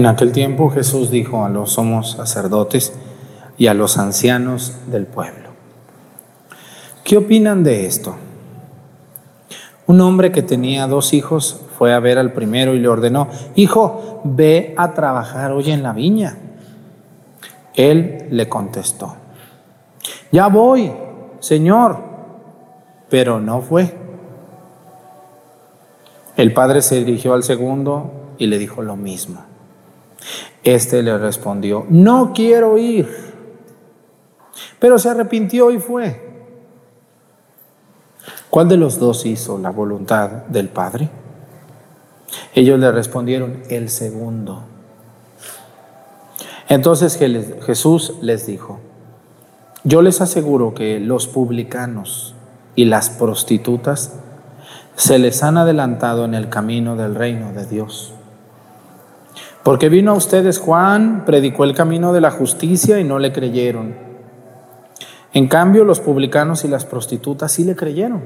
En 0.08 0.14
aquel 0.14 0.32
tiempo 0.32 0.70
Jesús 0.70 1.12
dijo 1.12 1.44
a 1.44 1.50
los 1.50 1.74
somos 1.74 2.12
sacerdotes 2.12 2.94
y 3.58 3.68
a 3.68 3.74
los 3.74 3.98
ancianos 3.98 4.78
del 4.90 5.06
pueblo, 5.06 5.50
¿qué 7.04 7.18
opinan 7.18 7.62
de 7.66 7.86
esto? 7.86 8.16
Un 9.86 10.00
hombre 10.00 10.32
que 10.32 10.42
tenía 10.42 10.88
dos 10.88 11.14
hijos 11.14 11.60
fue 11.78 11.94
a 11.94 12.00
ver 12.00 12.20
al 12.20 12.32
primero 12.32 12.74
y 12.74 12.80
le 12.80 12.88
ordenó, 12.88 13.28
hijo, 13.56 14.22
ve 14.24 14.74
a 14.78 14.94
trabajar 14.94 15.52
hoy 15.52 15.72
en 15.72 15.84
la 15.84 15.92
viña. 15.92 16.38
Él 17.74 18.28
le 18.32 18.48
contestó, 18.48 19.14
ya 20.32 20.48
voy, 20.48 20.90
Señor, 21.42 22.00
pero 23.10 23.42
no 23.42 23.60
fue. 23.60 23.94
El 26.38 26.54
padre 26.54 26.82
se 26.82 27.04
dirigió 27.04 27.34
al 27.34 27.44
segundo 27.44 28.36
y 28.38 28.48
le 28.48 28.58
dijo 28.58 28.82
lo 28.82 28.96
mismo. 28.96 29.57
Este 30.64 31.02
le 31.02 31.18
respondió, 31.18 31.86
no 31.90 32.34
quiero 32.34 32.78
ir. 32.78 33.08
Pero 34.80 35.00
se 35.00 35.10
arrepintió 35.10 35.72
y 35.72 35.80
fue. 35.80 36.28
¿Cuál 38.50 38.70
de 38.70 38.78
los 38.78 39.00
dos 39.00 39.26
hizo 39.26 39.58
la 39.58 39.70
voluntad 39.70 40.30
del 40.48 40.70
Padre? 40.70 41.10
Ellos 42.54 42.80
le 42.80 42.92
respondieron, 42.92 43.64
el 43.70 43.90
segundo. 43.90 44.64
Entonces 46.70 47.18
Jesús 47.18 48.16
les 48.22 48.46
dijo, 48.46 48.80
yo 49.84 50.02
les 50.02 50.20
aseguro 50.22 50.74
que 50.74 51.00
los 51.00 51.28
publicanos 51.28 52.36
y 52.76 52.86
las 52.86 53.10
prostitutas 53.10 54.20
se 54.96 55.20
les 55.20 55.44
han 55.44 55.58
adelantado 55.58 56.26
en 56.26 56.34
el 56.34 56.50
camino 56.50 56.96
del 56.96 57.16
reino 57.16 57.54
de 57.54 57.66
Dios. 57.66 58.14
Porque 59.68 59.90
vino 59.90 60.12
a 60.12 60.16
ustedes 60.16 60.60
Juan, 60.60 61.26
predicó 61.26 61.66
el 61.66 61.76
camino 61.76 62.14
de 62.14 62.22
la 62.22 62.32
justicia 62.32 63.02
y 63.02 63.04
no 63.04 63.20
le 63.20 63.34
creyeron. 63.34 63.98
En 65.34 65.50
cambio, 65.50 65.84
los 65.84 66.00
publicanos 66.00 66.64
y 66.64 66.70
las 66.70 66.86
prostitutas 66.86 67.52
sí 67.52 67.66
le 67.66 67.76
creyeron. 67.76 68.24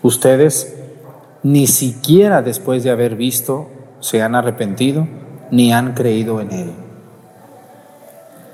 Ustedes 0.00 0.78
ni 1.42 1.66
siquiera 1.66 2.40
después 2.40 2.84
de 2.84 2.90
haber 2.90 3.16
visto 3.16 3.68
se 4.00 4.22
han 4.22 4.34
arrepentido 4.34 5.06
ni 5.50 5.74
han 5.74 5.92
creído 5.92 6.40
en 6.40 6.52
él. 6.52 6.72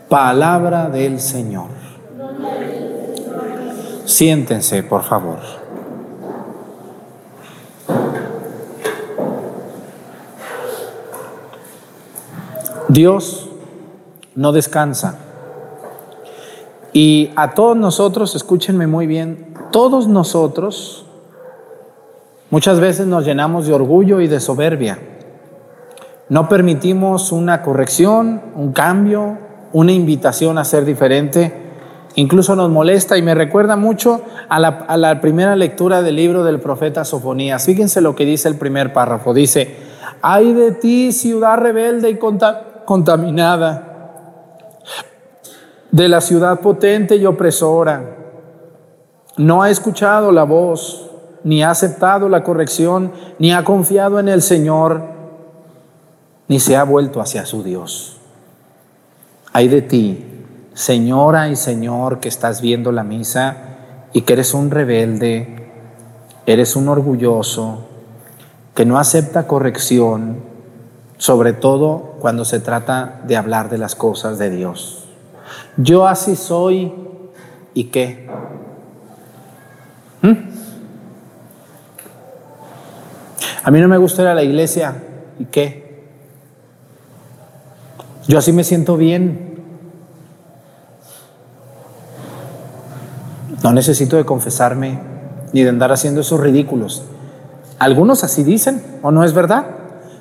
Palabra 0.08 0.90
del 0.90 1.20
Señor. 1.20 1.68
Siéntense, 4.06 4.82
por 4.82 5.04
favor. 5.04 5.65
Dios 12.96 13.50
no 14.34 14.52
descansa. 14.52 15.18
Y 16.94 17.30
a 17.36 17.52
todos 17.52 17.76
nosotros, 17.76 18.34
escúchenme 18.34 18.86
muy 18.86 19.06
bien, 19.06 19.52
todos 19.70 20.08
nosotros 20.08 21.04
muchas 22.48 22.80
veces 22.80 23.06
nos 23.06 23.26
llenamos 23.26 23.66
de 23.66 23.74
orgullo 23.74 24.22
y 24.22 24.28
de 24.28 24.40
soberbia. 24.40 24.98
No 26.30 26.48
permitimos 26.48 27.32
una 27.32 27.60
corrección, 27.60 28.40
un 28.54 28.72
cambio, 28.72 29.36
una 29.74 29.92
invitación 29.92 30.56
a 30.56 30.64
ser 30.64 30.86
diferente. 30.86 31.52
Incluso 32.14 32.56
nos 32.56 32.70
molesta 32.70 33.18
y 33.18 33.22
me 33.22 33.34
recuerda 33.34 33.76
mucho 33.76 34.22
a 34.48 34.58
la, 34.58 35.20
primera 35.20 35.54
lectura 35.54 36.00
del 36.00 36.16
libro 36.16 36.44
del 36.44 36.60
profeta 36.60 37.04
Sofonías. 37.04 37.66
Fíjense 37.66 38.00
lo 38.00 38.16
que 38.16 38.24
dice 38.24 38.48
el 38.48 38.56
primer 38.56 38.94
párrafo. 38.94 39.34
Dice, 39.34 39.76
ay 40.22 40.54
de 40.54 40.72
ti, 40.72 41.12
ciudad 41.12 41.58
rebelde 41.58 42.08
y 42.08 42.16
contaminada, 42.16 42.75
de 45.90 46.08
la 46.08 46.20
ciudad 46.20 46.60
potente 46.60 47.16
y 47.16 47.26
opresora. 47.26 48.16
No 49.36 49.62
ha 49.62 49.70
escuchado 49.70 50.32
la 50.32 50.44
voz, 50.44 51.10
ni 51.44 51.62
ha 51.62 51.70
aceptado 51.70 52.28
la 52.28 52.42
corrección, 52.42 53.12
ni 53.38 53.52
ha 53.52 53.64
confiado 53.64 54.18
en 54.18 54.28
el 54.28 54.42
Señor, 54.42 55.02
ni 56.48 56.60
se 56.60 56.76
ha 56.76 56.84
vuelto 56.84 57.20
hacia 57.20 57.44
su 57.44 57.62
Dios. 57.62 58.18
Hay 59.52 59.68
de 59.68 59.82
ti, 59.82 60.24
señora 60.74 61.48
y 61.48 61.56
señor, 61.56 62.20
que 62.20 62.28
estás 62.28 62.60
viendo 62.60 62.92
la 62.92 63.04
misa 63.04 63.56
y 64.12 64.22
que 64.22 64.34
eres 64.34 64.54
un 64.54 64.70
rebelde, 64.70 65.70
eres 66.46 66.76
un 66.76 66.88
orgulloso, 66.88 67.86
que 68.74 68.84
no 68.84 68.98
acepta 68.98 69.46
corrección, 69.46 70.42
sobre 71.18 71.52
todo 71.52 72.16
cuando 72.20 72.44
se 72.44 72.60
trata 72.60 73.20
de 73.26 73.36
hablar 73.36 73.70
de 73.70 73.78
las 73.78 73.94
cosas 73.94 74.38
de 74.38 74.50
Dios. 74.50 75.04
Yo 75.76 76.06
así 76.06 76.36
soy 76.36 76.92
y 77.74 77.84
qué. 77.84 78.28
¿Mm? 80.22 80.32
A 83.62 83.70
mí 83.70 83.80
no 83.80 83.88
me 83.88 83.98
gusta 83.98 84.22
ir 84.22 84.28
a 84.28 84.34
la 84.34 84.42
iglesia 84.42 85.02
y 85.38 85.46
qué. 85.46 86.06
Yo 88.28 88.38
así 88.38 88.52
me 88.52 88.64
siento 88.64 88.96
bien. 88.96 89.56
No 93.62 93.72
necesito 93.72 94.16
de 94.16 94.24
confesarme 94.24 94.98
ni 95.52 95.62
de 95.62 95.70
andar 95.70 95.92
haciendo 95.92 96.20
esos 96.20 96.40
ridículos. 96.40 97.04
Algunos 97.78 98.24
así 98.24 98.42
dicen, 98.42 98.82
¿o 99.02 99.10
no 99.10 99.24
es 99.24 99.32
verdad? 99.32 99.75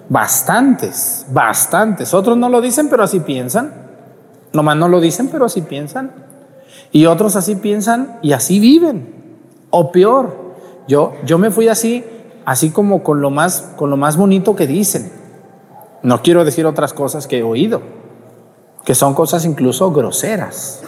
Bastantes, 0.09 1.25
bastantes. 1.31 2.13
Otros 2.13 2.37
no 2.37 2.49
lo 2.49 2.61
dicen, 2.61 2.89
pero 2.89 3.03
así 3.03 3.19
piensan. 3.19 3.73
Nomás 4.53 4.77
no 4.77 4.87
lo 4.87 5.01
dicen, 5.01 5.29
pero 5.29 5.45
así 5.45 5.61
piensan. 5.61 6.11
Y 6.91 7.07
otros 7.07 7.35
así 7.35 7.55
piensan 7.55 8.19
y 8.21 8.33
así 8.33 8.59
viven. 8.59 9.13
O 9.69 9.91
peor, 9.91 10.55
yo, 10.87 11.13
yo 11.25 11.37
me 11.37 11.51
fui 11.51 11.67
así, 11.67 12.05
así 12.45 12.69
como 12.69 13.03
con 13.03 13.21
lo, 13.21 13.31
más, 13.31 13.73
con 13.75 13.89
lo 13.89 13.97
más 13.97 14.15
bonito 14.15 14.55
que 14.55 14.67
dicen. 14.67 15.11
No 16.03 16.21
quiero 16.21 16.45
decir 16.45 16.65
otras 16.65 16.93
cosas 16.93 17.27
que 17.27 17.39
he 17.39 17.43
oído, 17.43 17.81
que 18.85 18.93
son 18.93 19.15
cosas 19.15 19.43
incluso 19.43 19.91
groseras. 19.91 20.83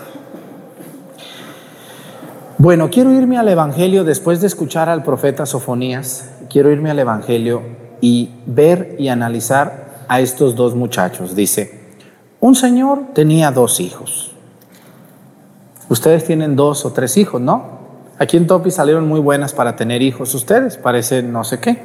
Bueno, 2.59 2.89
quiero 2.89 3.11
irme 3.11 3.37
al 3.37 3.47
Evangelio 3.49 4.03
después 4.03 4.41
de 4.41 4.47
escuchar 4.47 4.89
al 4.89 5.03
profeta 5.03 5.45
Sofonías. 5.45 6.29
Quiero 6.49 6.71
irme 6.71 6.91
al 6.91 6.99
Evangelio 6.99 7.86
y 8.01 8.29
ver 8.45 8.95
y 8.99 9.07
analizar 9.07 10.05
a 10.07 10.19
estos 10.19 10.55
dos 10.55 10.75
muchachos. 10.75 11.35
Dice, 11.35 11.79
un 12.39 12.55
señor 12.55 13.13
tenía 13.13 13.51
dos 13.51 13.79
hijos. 13.79 14.31
Ustedes 15.89 16.25
tienen 16.25 16.55
dos 16.55 16.85
o 16.85 16.91
tres 16.91 17.17
hijos, 17.17 17.41
¿no? 17.41 17.77
Aquí 18.19 18.37
en 18.37 18.47
Topi 18.47 18.71
salieron 18.71 19.07
muy 19.07 19.19
buenas 19.19 19.53
para 19.53 19.75
tener 19.75 20.01
hijos 20.01 20.33
ustedes, 20.33 20.77
parece 20.77 21.21
no 21.23 21.43
sé 21.43 21.59
qué. 21.59 21.81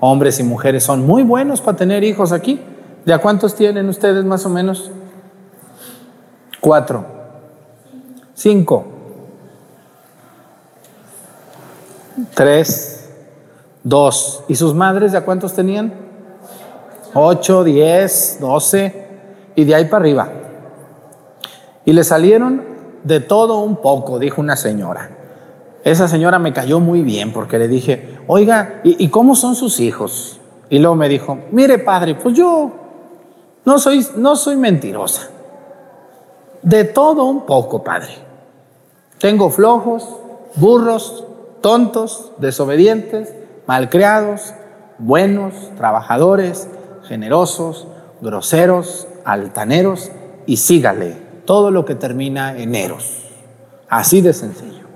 Hombres 0.00 0.38
y 0.40 0.42
mujeres 0.42 0.84
son 0.84 1.06
muy 1.06 1.22
buenos 1.22 1.60
para 1.60 1.76
tener 1.76 2.04
hijos 2.04 2.32
aquí. 2.32 2.60
¿De 3.04 3.12
a 3.12 3.18
cuántos 3.18 3.54
tienen 3.54 3.88
ustedes 3.88 4.24
más 4.24 4.44
o 4.46 4.48
menos? 4.48 4.90
Cuatro. 6.60 7.06
Cinco. 8.34 8.86
tres, 12.34 12.91
dos. 13.82 14.44
¿Y 14.48 14.54
sus 14.54 14.74
madres 14.74 15.12
ya 15.12 15.24
cuántos 15.24 15.54
tenían? 15.54 15.92
Ocho, 17.14 17.64
diez, 17.64 18.38
doce, 18.40 19.06
y 19.54 19.64
de 19.64 19.74
ahí 19.74 19.84
para 19.86 20.02
arriba. 20.02 20.28
Y 21.84 21.92
le 21.92 22.04
salieron 22.04 22.62
de 23.04 23.20
todo 23.20 23.58
un 23.58 23.76
poco, 23.76 24.18
dijo 24.18 24.40
una 24.40 24.56
señora. 24.56 25.10
Esa 25.84 26.06
señora 26.06 26.38
me 26.38 26.52
cayó 26.52 26.78
muy 26.78 27.02
bien 27.02 27.32
porque 27.32 27.58
le 27.58 27.66
dije, 27.66 28.20
oiga, 28.28 28.80
¿y, 28.84 29.08
cómo 29.08 29.34
son 29.34 29.56
sus 29.56 29.80
hijos? 29.80 30.38
Y 30.70 30.78
luego 30.78 30.94
me 30.94 31.08
dijo, 31.08 31.38
mire 31.50 31.78
padre, 31.78 32.14
pues 32.14 32.36
yo 32.36 32.70
no 33.64 33.78
soy, 33.78 34.06
no 34.16 34.36
soy 34.36 34.56
mentirosa. 34.56 35.28
De 36.62 36.84
todo 36.84 37.24
un 37.24 37.44
poco, 37.44 37.82
padre. 37.82 38.14
Tengo 39.18 39.50
flojos, 39.50 40.08
burros, 40.54 41.24
tontos, 41.60 42.32
desobedientes, 42.38 43.34
malcriados, 43.66 44.54
buenos, 44.98 45.54
trabajadores, 45.76 46.68
generosos, 47.04 47.86
groseros, 48.20 49.08
altaneros 49.24 50.10
y 50.46 50.56
sígale 50.56 51.16
todo 51.44 51.70
lo 51.70 51.84
que 51.84 51.94
termina 51.94 52.56
en 52.56 52.74
eros. 52.74 53.18
Así 53.88 54.20
de 54.20 54.32
sencillo. 54.32 54.86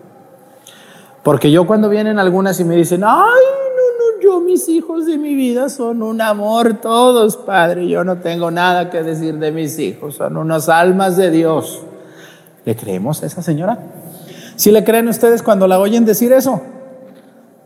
Porque 1.23 1.51
yo 1.51 1.67
cuando 1.67 1.89
vienen 1.89 2.19
algunas 2.19 2.61
y 2.61 2.65
me 2.65 2.77
dicen, 2.77 3.03
ay, 3.05 3.11
no, 3.17 3.25
no, 3.25 4.23
yo 4.23 4.41
mis 4.41 4.69
hijos 4.69 5.07
de 5.07 5.19
mi 5.19 5.35
vida 5.35 5.69
son 5.69 6.03
un 6.03 6.21
amor 6.21 6.75
todos, 6.75 7.37
Padre, 7.37 7.89
yo 7.89 8.05
no 8.05 8.19
tengo 8.19 8.51
nada 8.51 8.91
que 8.91 9.03
decir 9.03 9.39
de 9.39 9.51
mis 9.51 9.79
hijos, 9.79 10.15
son 10.15 10.37
unas 10.37 10.69
almas 10.69 11.17
de 11.17 11.31
Dios. 11.31 11.83
¿Le 12.65 12.77
creemos 12.77 13.23
a 13.23 13.27
esa 13.27 13.43
señora? 13.43 13.79
¿Si 14.55 14.71
le 14.71 14.85
creen 14.85 15.09
ustedes 15.09 15.43
cuando 15.43 15.67
la 15.67 15.79
oyen 15.79 16.05
decir 16.05 16.33
eso? 16.33 16.63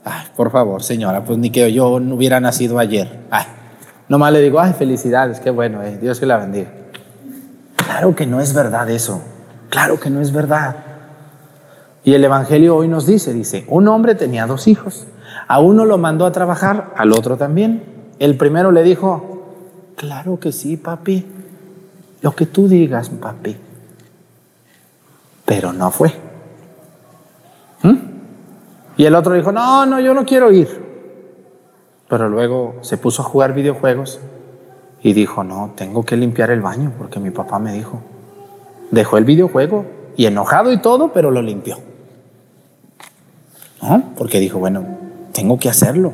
Ay, 0.04 0.26
por 0.36 0.50
favor, 0.50 0.82
señora, 0.82 1.24
pues 1.24 1.38
ni 1.38 1.50
que 1.50 1.72
yo 1.72 2.00
no 2.00 2.14
hubiera 2.14 2.40
nacido 2.40 2.78
ayer. 2.78 3.20
Ay, 3.30 3.44
nomás 4.08 4.32
le 4.32 4.40
digo, 4.40 4.60
ay, 4.60 4.72
felicidades, 4.72 5.40
qué 5.40 5.50
bueno, 5.50 5.82
eh, 5.82 5.98
Dios 6.00 6.18
que 6.18 6.26
la 6.26 6.38
bendiga. 6.38 6.70
Claro 7.76 8.14
que 8.14 8.26
no 8.26 8.40
es 8.40 8.54
verdad 8.54 8.88
eso. 8.88 9.20
Claro 9.68 10.00
que 10.00 10.10
no 10.10 10.20
es 10.20 10.32
verdad. 10.32 10.76
Y 12.02 12.14
el 12.14 12.24
Evangelio 12.24 12.76
hoy 12.76 12.88
nos 12.88 13.06
dice, 13.06 13.32
dice, 13.32 13.64
un 13.68 13.88
hombre 13.88 14.14
tenía 14.14 14.46
dos 14.46 14.66
hijos. 14.68 15.06
A 15.46 15.60
uno 15.60 15.84
lo 15.84 15.98
mandó 15.98 16.26
a 16.26 16.32
trabajar, 16.32 16.92
al 16.96 17.12
otro 17.12 17.36
también. 17.36 17.84
El 18.18 18.36
primero 18.36 18.72
le 18.72 18.82
dijo, 18.82 19.54
claro 19.96 20.40
que 20.40 20.52
sí, 20.52 20.76
papi. 20.76 21.26
Lo 22.22 22.34
que 22.34 22.46
tú 22.46 22.68
digas, 22.68 23.10
papi. 23.10 23.56
Pero 25.44 25.72
no 25.72 25.90
fue. 25.90 26.12
¿Mm? 27.82 28.09
Y 29.00 29.06
el 29.06 29.14
otro 29.14 29.32
dijo, 29.32 29.50
no, 29.50 29.86
no, 29.86 29.98
yo 29.98 30.12
no 30.12 30.26
quiero 30.26 30.52
ir. 30.52 30.68
Pero 32.06 32.28
luego 32.28 32.74
se 32.82 32.98
puso 32.98 33.22
a 33.22 33.24
jugar 33.24 33.54
videojuegos 33.54 34.20
y 35.02 35.14
dijo, 35.14 35.42
no, 35.42 35.72
tengo 35.74 36.02
que 36.02 36.18
limpiar 36.18 36.50
el 36.50 36.60
baño 36.60 36.92
porque 36.98 37.18
mi 37.18 37.30
papá 37.30 37.58
me 37.58 37.72
dijo. 37.72 38.02
Dejó 38.90 39.16
el 39.16 39.24
videojuego 39.24 39.86
y 40.18 40.26
enojado 40.26 40.70
y 40.70 40.82
todo, 40.82 41.14
pero 41.14 41.30
lo 41.30 41.40
limpió. 41.40 41.78
Porque 44.18 44.38
dijo, 44.38 44.58
bueno, 44.58 44.84
tengo 45.32 45.58
que 45.58 45.70
hacerlo. 45.70 46.12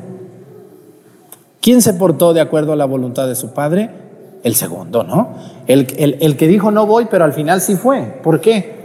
¿Quién 1.59 1.81
se 1.81 1.93
portó 1.93 2.33
de 2.33 2.39
acuerdo 2.39 2.71
a 2.71 2.77
la 2.77 2.85
voluntad 2.85 3.27
de 3.27 3.35
su 3.35 3.53
padre? 3.53 3.89
El 4.43 4.55
segundo, 4.55 5.03
¿no? 5.03 5.33
El, 5.67 6.17
el 6.21 6.37
que 6.37 6.47
dijo 6.47 6.71
no 6.71 6.85
voy, 6.85 7.09
pero 7.11 7.25
al 7.25 7.33
final 7.33 7.59
sí 7.59 7.75
fue. 7.75 8.21
¿Por 8.23 8.39
qué? 8.39 8.76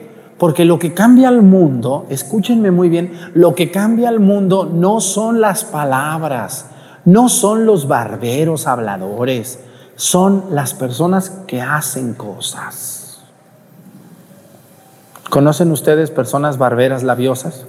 Porque 0.42 0.64
lo 0.64 0.81
que 0.81 0.92
cambia 0.92 1.28
al 1.28 1.40
mundo, 1.40 2.05
escúchenme 2.09 2.72
muy 2.72 2.88
bien, 2.88 3.12
lo 3.33 3.55
que 3.55 3.70
cambia 3.70 4.09
al 4.09 4.18
mundo 4.18 4.64
no 4.64 5.00
son 5.00 5.40
las 5.40 5.62
palabras, 5.62 6.66
no 7.05 7.28
son 7.28 7.64
los 7.64 7.87
barberos 7.87 8.66
habladores, 8.66 9.61
son 9.94 10.46
las 10.50 10.74
personas 10.74 11.31
que 11.46 11.61
hacen 11.61 12.14
cosas. 12.14 13.22
¿Conocen 15.31 15.70
ustedes 15.70 16.11
personas 16.11 16.59
barberas 16.59 17.05
labiosas? 17.05 17.64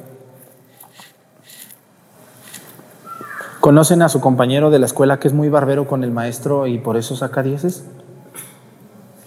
¿Conocen 3.59 4.01
a 4.01 4.09
su 4.09 4.19
compañero 4.19 4.71
de 4.71 4.79
la 4.79 4.87
escuela 4.87 5.19
que 5.19 5.27
es 5.27 5.33
muy 5.35 5.47
barbero 5.47 5.85
con 5.85 6.03
el 6.03 6.09
maestro 6.09 6.65
y 6.65 6.79
por 6.79 6.97
eso 6.97 7.15
saca 7.15 7.43
dieces? 7.43 7.85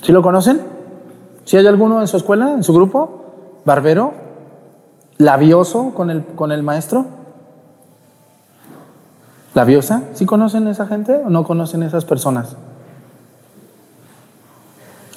¿Sí 0.02 0.10
lo 0.10 0.20
conocen? 0.20 0.62
¿Sí 1.44 1.56
hay 1.56 1.68
alguno 1.68 2.00
en 2.00 2.08
su 2.08 2.16
escuela, 2.16 2.50
en 2.50 2.64
su 2.64 2.74
grupo? 2.74 3.22
¿Barbero? 3.66 4.14
¿Labioso 5.18 5.92
con 5.92 6.08
el, 6.10 6.24
con 6.24 6.52
el 6.52 6.62
maestro? 6.62 7.04
¿Labiosa? 9.54 10.02
¿Sí 10.14 10.24
conocen 10.24 10.68
esa 10.68 10.86
gente 10.86 11.16
o 11.16 11.30
no 11.30 11.42
conocen 11.42 11.82
esas 11.82 12.04
personas? 12.04 12.56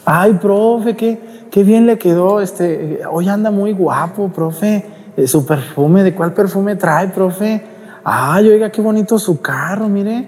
Ay, 0.03 0.33
profe, 0.41 0.95
qué, 0.95 1.47
qué 1.51 1.63
bien 1.63 1.85
le 1.85 1.99
quedó. 1.99 2.41
Este, 2.41 3.01
hoy 3.11 3.29
anda 3.29 3.51
muy 3.51 3.71
guapo, 3.71 4.29
profe. 4.29 4.83
Eh, 5.15 5.27
su 5.27 5.45
perfume, 5.45 6.01
¿de 6.01 6.15
cuál 6.15 6.33
perfume 6.33 6.75
trae, 6.75 7.09
profe? 7.09 7.63
Ay, 8.03 8.47
oiga, 8.47 8.71
qué 8.71 8.81
bonito 8.81 9.19
su 9.19 9.41
carro, 9.41 9.87
mire. 9.87 10.27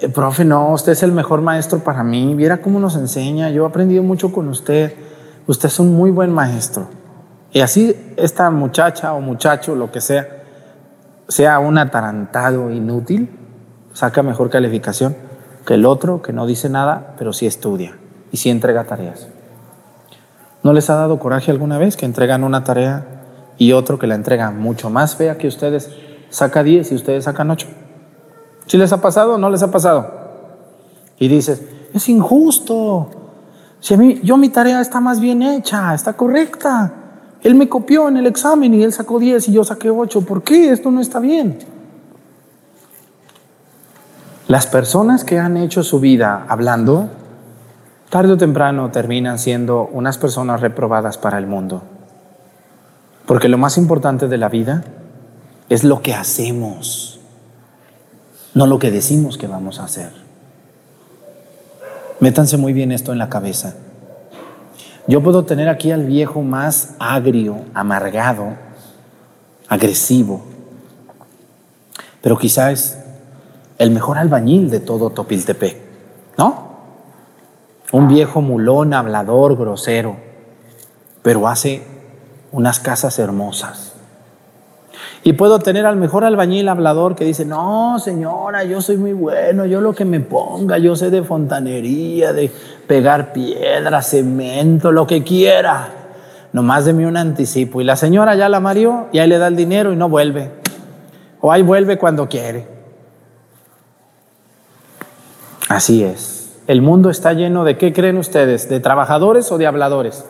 Eh, 0.00 0.08
profe, 0.08 0.44
no, 0.44 0.72
usted 0.72 0.92
es 0.92 1.02
el 1.02 1.10
mejor 1.10 1.40
maestro 1.40 1.80
para 1.80 2.04
mí. 2.04 2.32
Viera 2.36 2.60
cómo 2.60 2.78
nos 2.78 2.94
enseña. 2.94 3.50
Yo 3.50 3.64
he 3.64 3.68
aprendido 3.68 4.04
mucho 4.04 4.30
con 4.30 4.46
usted. 4.46 4.94
Usted 5.48 5.66
es 5.66 5.80
un 5.80 5.96
muy 5.96 6.12
buen 6.12 6.32
maestro. 6.32 6.99
Y 7.52 7.60
así 7.60 8.14
esta 8.16 8.50
muchacha 8.50 9.12
o 9.12 9.20
muchacho, 9.20 9.74
lo 9.74 9.90
que 9.90 10.00
sea, 10.00 10.44
sea 11.28 11.58
un 11.58 11.78
atarantado 11.78 12.70
inútil, 12.70 13.30
saca 13.92 14.22
mejor 14.22 14.50
calificación 14.50 15.16
que 15.66 15.74
el 15.74 15.84
otro 15.84 16.22
que 16.22 16.32
no 16.32 16.46
dice 16.46 16.68
nada, 16.68 17.14
pero 17.18 17.32
sí 17.32 17.46
estudia 17.46 17.96
y 18.32 18.36
sí 18.36 18.50
entrega 18.50 18.84
tareas. 18.84 19.28
¿No 20.62 20.72
les 20.72 20.90
ha 20.90 20.94
dado 20.94 21.18
coraje 21.18 21.50
alguna 21.50 21.78
vez 21.78 21.96
que 21.96 22.06
entregan 22.06 22.44
una 22.44 22.64
tarea 22.64 23.20
y 23.60 23.72
otro 23.72 23.98
que 23.98 24.06
la 24.06 24.14
entrega 24.14 24.50
mucho 24.50 24.88
más 24.88 25.16
fea 25.16 25.36
que 25.36 25.46
ustedes 25.46 25.90
saca 26.30 26.62
10 26.62 26.92
y 26.92 26.94
ustedes 26.94 27.24
sacan 27.24 27.50
8. 27.50 27.66
¿Sí 28.66 28.78
les 28.78 28.92
ha 28.92 29.02
pasado 29.02 29.34
o 29.34 29.38
no 29.38 29.50
les 29.50 29.62
ha 29.62 29.70
pasado? 29.70 30.10
Y 31.18 31.28
dices, 31.28 31.62
es 31.92 32.08
injusto. 32.08 33.10
Si 33.80 33.94
a 33.94 33.96
mí, 33.98 34.20
yo 34.22 34.38
mi 34.38 34.48
tarea 34.48 34.80
está 34.80 35.00
más 35.00 35.20
bien 35.20 35.42
hecha, 35.42 35.92
está 35.92 36.14
correcta. 36.14 36.94
Él 37.42 37.54
me 37.54 37.68
copió 37.68 38.08
en 38.08 38.16
el 38.16 38.26
examen 38.26 38.74
y 38.74 38.82
él 38.82 38.92
sacó 38.92 39.18
10 39.18 39.48
y 39.48 39.52
yo 39.52 39.64
saqué 39.64 39.90
8. 39.90 40.22
¿Por 40.22 40.42
qué? 40.42 40.70
Esto 40.72 40.90
no 40.90 41.00
está 41.00 41.20
bien. 41.20 41.58
Las 44.46 44.66
personas 44.66 45.24
que 45.24 45.38
han 45.38 45.56
hecho 45.56 45.82
su 45.82 46.00
vida 46.00 46.44
hablando, 46.48 47.08
tarde 48.10 48.32
o 48.32 48.36
temprano 48.36 48.90
terminan 48.90 49.38
siendo 49.38 49.88
unas 49.92 50.18
personas 50.18 50.60
reprobadas 50.60 51.18
para 51.18 51.38
el 51.38 51.46
mundo. 51.46 51.82
Porque 53.26 53.48
lo 53.48 53.58
más 53.58 53.78
importante 53.78 54.26
de 54.26 54.38
la 54.38 54.48
vida 54.48 54.82
es 55.68 55.84
lo 55.84 56.02
que 56.02 56.14
hacemos, 56.14 57.20
no 58.54 58.66
lo 58.66 58.80
que 58.80 58.90
decimos 58.90 59.38
que 59.38 59.46
vamos 59.46 59.78
a 59.78 59.84
hacer. 59.84 60.10
Métanse 62.18 62.56
muy 62.56 62.72
bien 62.72 62.90
esto 62.90 63.12
en 63.12 63.18
la 63.18 63.28
cabeza. 63.28 63.76
Yo 65.10 65.20
puedo 65.24 65.44
tener 65.44 65.68
aquí 65.68 65.90
al 65.90 66.04
viejo 66.04 66.40
más 66.42 66.94
agrio, 67.00 67.62
amargado, 67.74 68.54
agresivo, 69.66 70.40
pero 72.22 72.38
quizás 72.38 72.96
el 73.78 73.90
mejor 73.90 74.18
albañil 74.18 74.70
de 74.70 74.78
todo 74.78 75.10
Topiltepec, 75.10 75.78
¿no? 76.38 76.76
Un 77.90 78.06
viejo 78.06 78.40
mulón, 78.40 78.94
hablador, 78.94 79.56
grosero, 79.56 80.16
pero 81.22 81.48
hace 81.48 81.82
unas 82.52 82.78
casas 82.78 83.18
hermosas 83.18 83.90
y 85.22 85.34
puedo 85.34 85.58
tener 85.58 85.84
al 85.84 85.96
mejor 85.96 86.24
albañil 86.24 86.68
hablador 86.68 87.14
que 87.14 87.24
dice, 87.24 87.44
no, 87.44 87.98
señora, 87.98 88.64
yo 88.64 88.80
soy 88.80 88.96
muy 88.96 89.12
bueno, 89.12 89.66
yo 89.66 89.80
lo 89.82 89.94
que 89.94 90.06
me 90.06 90.20
ponga, 90.20 90.78
yo 90.78 90.96
sé 90.96 91.10
de 91.10 91.22
fontanería, 91.22 92.32
de 92.32 92.50
pegar 92.90 93.32
piedra, 93.32 94.02
cemento, 94.02 94.90
lo 94.90 95.06
que 95.06 95.22
quiera. 95.22 95.90
Nomás 96.52 96.86
de 96.86 96.92
mí 96.92 97.04
un 97.04 97.16
anticipo. 97.16 97.80
Y 97.80 97.84
la 97.84 97.94
señora 97.94 98.34
ya 98.34 98.48
la 98.48 98.58
marió 98.58 99.06
y 99.12 99.20
ahí 99.20 99.28
le 99.28 99.38
da 99.38 99.46
el 99.46 99.54
dinero 99.54 99.92
y 99.92 99.96
no 99.96 100.08
vuelve. 100.08 100.50
O 101.40 101.52
ahí 101.52 101.62
vuelve 101.62 101.98
cuando 101.98 102.28
quiere. 102.28 102.66
Así 105.68 106.02
es. 106.02 106.52
El 106.66 106.82
mundo 106.82 107.10
está 107.10 107.32
lleno 107.32 107.62
de, 107.62 107.78
¿qué 107.78 107.92
creen 107.92 108.18
ustedes? 108.18 108.68
¿De 108.68 108.80
trabajadores 108.80 109.52
o 109.52 109.58
de 109.58 109.68
habladores? 109.68 110.24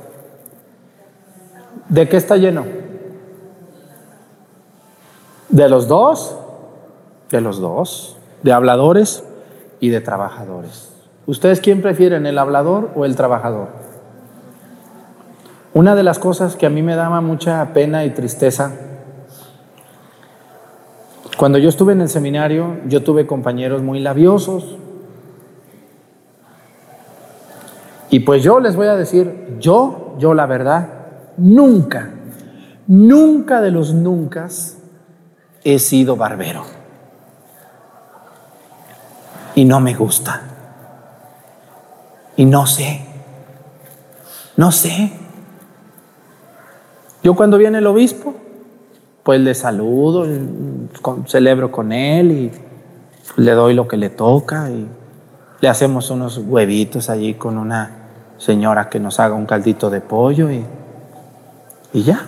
¿De 1.88 2.10
qué 2.10 2.18
está 2.18 2.36
lleno? 2.36 2.66
De 5.48 5.66
los 5.70 5.88
dos, 5.88 6.36
de 7.30 7.40
los 7.40 7.58
dos, 7.58 8.18
de 8.42 8.52
habladores 8.52 9.24
y 9.80 9.88
de 9.88 10.02
trabajadores. 10.02 10.89
¿Ustedes 11.30 11.60
quién 11.60 11.80
prefieren, 11.80 12.26
el 12.26 12.38
hablador 12.38 12.90
o 12.96 13.04
el 13.04 13.14
trabajador? 13.14 13.68
Una 15.72 15.94
de 15.94 16.02
las 16.02 16.18
cosas 16.18 16.56
que 16.56 16.66
a 16.66 16.70
mí 16.70 16.82
me 16.82 16.96
daba 16.96 17.20
mucha 17.20 17.72
pena 17.72 18.04
y 18.04 18.10
tristeza 18.10 18.72
Cuando 21.38 21.58
yo 21.58 21.68
estuve 21.68 21.92
en 21.92 22.00
el 22.00 22.08
seminario, 22.08 22.78
yo 22.88 23.04
tuve 23.04 23.28
compañeros 23.28 23.80
muy 23.80 24.00
labiosos. 24.00 24.76
Y 28.10 28.20
pues 28.20 28.42
yo 28.42 28.58
les 28.58 28.74
voy 28.74 28.88
a 28.88 28.96
decir, 28.96 29.56
yo, 29.60 30.16
yo 30.18 30.34
la 30.34 30.46
verdad, 30.46 30.88
nunca, 31.36 32.10
nunca 32.88 33.60
de 33.60 33.70
los 33.70 33.94
nunca 33.94 34.48
he 35.62 35.78
sido 35.78 36.16
barbero. 36.16 36.64
Y 39.54 39.64
no 39.64 39.78
me 39.78 39.94
gusta. 39.94 40.49
Y 42.40 42.46
no 42.46 42.66
sé. 42.66 43.02
No 44.56 44.72
sé. 44.72 45.12
Yo 47.22 47.34
cuando 47.34 47.58
viene 47.58 47.76
el 47.76 47.86
obispo, 47.86 48.34
pues 49.22 49.42
le 49.42 49.54
saludo, 49.54 50.26
celebro 51.26 51.70
con 51.70 51.92
él 51.92 52.32
y 52.32 52.50
le 53.36 53.52
doy 53.52 53.74
lo 53.74 53.86
que 53.86 53.98
le 53.98 54.08
toca 54.08 54.70
y 54.70 54.88
le 55.60 55.68
hacemos 55.68 56.08
unos 56.08 56.38
huevitos 56.38 57.10
allí 57.10 57.34
con 57.34 57.58
una 57.58 58.08
señora 58.38 58.88
que 58.88 59.00
nos 59.00 59.20
haga 59.20 59.34
un 59.34 59.44
caldito 59.44 59.90
de 59.90 60.00
pollo 60.00 60.50
y, 60.50 60.64
y 61.92 62.04
ya. 62.04 62.26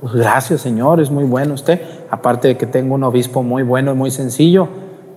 Pues 0.00 0.14
gracias 0.14 0.60
Señor, 0.60 1.00
es 1.00 1.10
muy 1.10 1.24
bueno 1.24 1.54
usted. 1.54 1.82
Aparte 2.12 2.46
de 2.46 2.56
que 2.56 2.66
tengo 2.66 2.94
un 2.94 3.02
obispo 3.02 3.42
muy 3.42 3.64
bueno 3.64 3.90
y 3.90 3.96
muy 3.96 4.12
sencillo, 4.12 4.68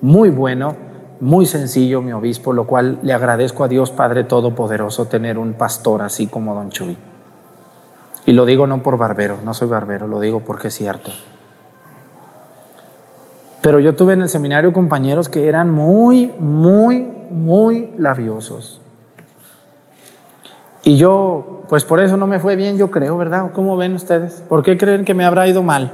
muy 0.01 0.31
bueno, 0.31 0.75
muy 1.21 1.45
sencillo 1.45 2.01
mi 2.01 2.11
obispo, 2.11 2.51
lo 2.51 2.65
cual 2.65 2.99
le 3.03 3.13
agradezco 3.13 3.63
a 3.63 3.67
Dios 3.67 3.91
Padre 3.91 4.23
Todopoderoso 4.23 5.05
tener 5.05 5.37
un 5.37 5.53
pastor 5.53 6.01
así 6.01 6.27
como 6.27 6.55
Don 6.55 6.71
Chuy. 6.71 6.97
Y 8.25 8.33
lo 8.33 8.45
digo 8.45 8.67
no 8.67 8.81
por 8.81 8.97
barbero, 8.97 9.37
no 9.45 9.53
soy 9.53 9.67
barbero, 9.67 10.07
lo 10.07 10.19
digo 10.19 10.41
porque 10.41 10.67
es 10.69 10.73
cierto. 10.73 11.11
Pero 13.61 13.79
yo 13.79 13.95
tuve 13.95 14.13
en 14.13 14.21
el 14.23 14.29
seminario 14.29 14.73
compañeros 14.73 15.29
que 15.29 15.47
eran 15.47 15.69
muy, 15.69 16.33
muy, 16.39 17.07
muy 17.29 17.93
labiosos. 17.97 18.81
Y 20.83 20.97
yo, 20.97 21.61
pues 21.69 21.85
por 21.85 21.99
eso 21.99 22.17
no 22.17 22.25
me 22.25 22.39
fue 22.39 22.55
bien, 22.55 22.79
yo 22.79 22.89
creo, 22.89 23.15
¿verdad? 23.17 23.51
¿Cómo 23.53 23.77
ven 23.77 23.93
ustedes? 23.93 24.43
¿Por 24.49 24.63
qué 24.63 24.75
creen 24.75 25.05
que 25.05 25.13
me 25.13 25.25
habrá 25.25 25.47
ido 25.47 25.61
mal? 25.61 25.91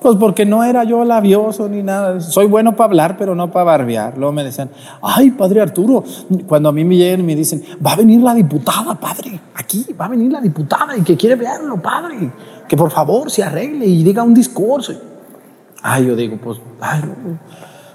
Pues 0.00 0.16
porque 0.16 0.46
no 0.46 0.64
era 0.64 0.84
yo 0.84 1.04
labioso 1.04 1.68
ni 1.68 1.82
nada. 1.82 2.20
Soy 2.20 2.46
bueno 2.46 2.74
para 2.74 2.86
hablar, 2.86 3.16
pero 3.18 3.34
no 3.34 3.50
para 3.50 3.64
barbear. 3.64 4.16
Luego 4.16 4.32
me 4.32 4.42
decían, 4.42 4.70
ay, 5.02 5.30
padre 5.32 5.60
Arturo, 5.60 6.02
cuando 6.46 6.70
a 6.70 6.72
mí 6.72 6.84
me 6.84 6.96
llegan 6.96 7.20
y 7.20 7.22
me 7.22 7.36
dicen, 7.36 7.62
va 7.84 7.92
a 7.92 7.96
venir 7.96 8.22
la 8.22 8.32
diputada, 8.32 8.94
padre, 8.94 9.38
aquí 9.54 9.86
va 10.00 10.06
a 10.06 10.08
venir 10.08 10.32
la 10.32 10.40
diputada 10.40 10.96
y 10.96 11.02
que 11.02 11.18
quiere 11.18 11.36
verlo, 11.36 11.80
padre, 11.82 12.32
que 12.66 12.76
por 12.78 12.90
favor 12.90 13.30
se 13.30 13.42
arregle 13.42 13.84
y 13.84 14.02
diga 14.02 14.22
un 14.22 14.32
discurso. 14.32 14.94
Ay, 15.82 16.06
yo 16.06 16.16
digo, 16.16 16.38
pues, 16.42 16.58
ay, 16.80 17.02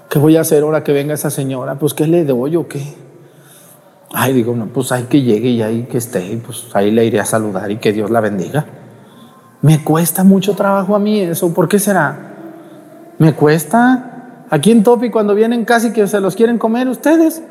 ¿qué 0.08 0.20
voy 0.20 0.36
a 0.36 0.42
hacer 0.42 0.62
ahora 0.62 0.84
que 0.84 0.92
venga 0.92 1.12
esa 1.12 1.30
señora? 1.30 1.76
Pues, 1.76 1.92
¿qué 1.92 2.06
le 2.06 2.24
doy 2.24 2.54
o 2.54 2.68
qué? 2.68 2.82
Ay, 4.12 4.32
digo, 4.32 4.54
no, 4.54 4.66
pues 4.66 4.92
hay 4.92 5.04
que 5.04 5.22
llegue 5.22 5.48
y 5.48 5.62
ahí 5.62 5.82
que 5.90 5.98
esté, 5.98 6.40
pues 6.44 6.68
ahí 6.72 6.92
le 6.92 7.04
iré 7.04 7.18
a 7.18 7.24
saludar 7.24 7.68
y 7.70 7.78
que 7.78 7.92
Dios 7.92 8.10
la 8.10 8.20
bendiga. 8.20 8.64
Me 9.62 9.82
cuesta 9.82 10.24
mucho 10.24 10.54
trabajo 10.54 10.94
a 10.94 10.98
mí 10.98 11.20
eso. 11.20 11.52
¿Por 11.52 11.68
qué 11.68 11.78
será? 11.78 12.16
Me 13.18 13.34
cuesta. 13.34 14.44
Aquí 14.50 14.70
en 14.70 14.82
Topi 14.82 15.10
cuando 15.10 15.34
vienen 15.34 15.64
casi 15.64 15.92
que 15.92 16.06
se 16.06 16.20
los 16.20 16.36
quieren 16.36 16.58
comer 16.58 16.88
ustedes. 16.88 17.42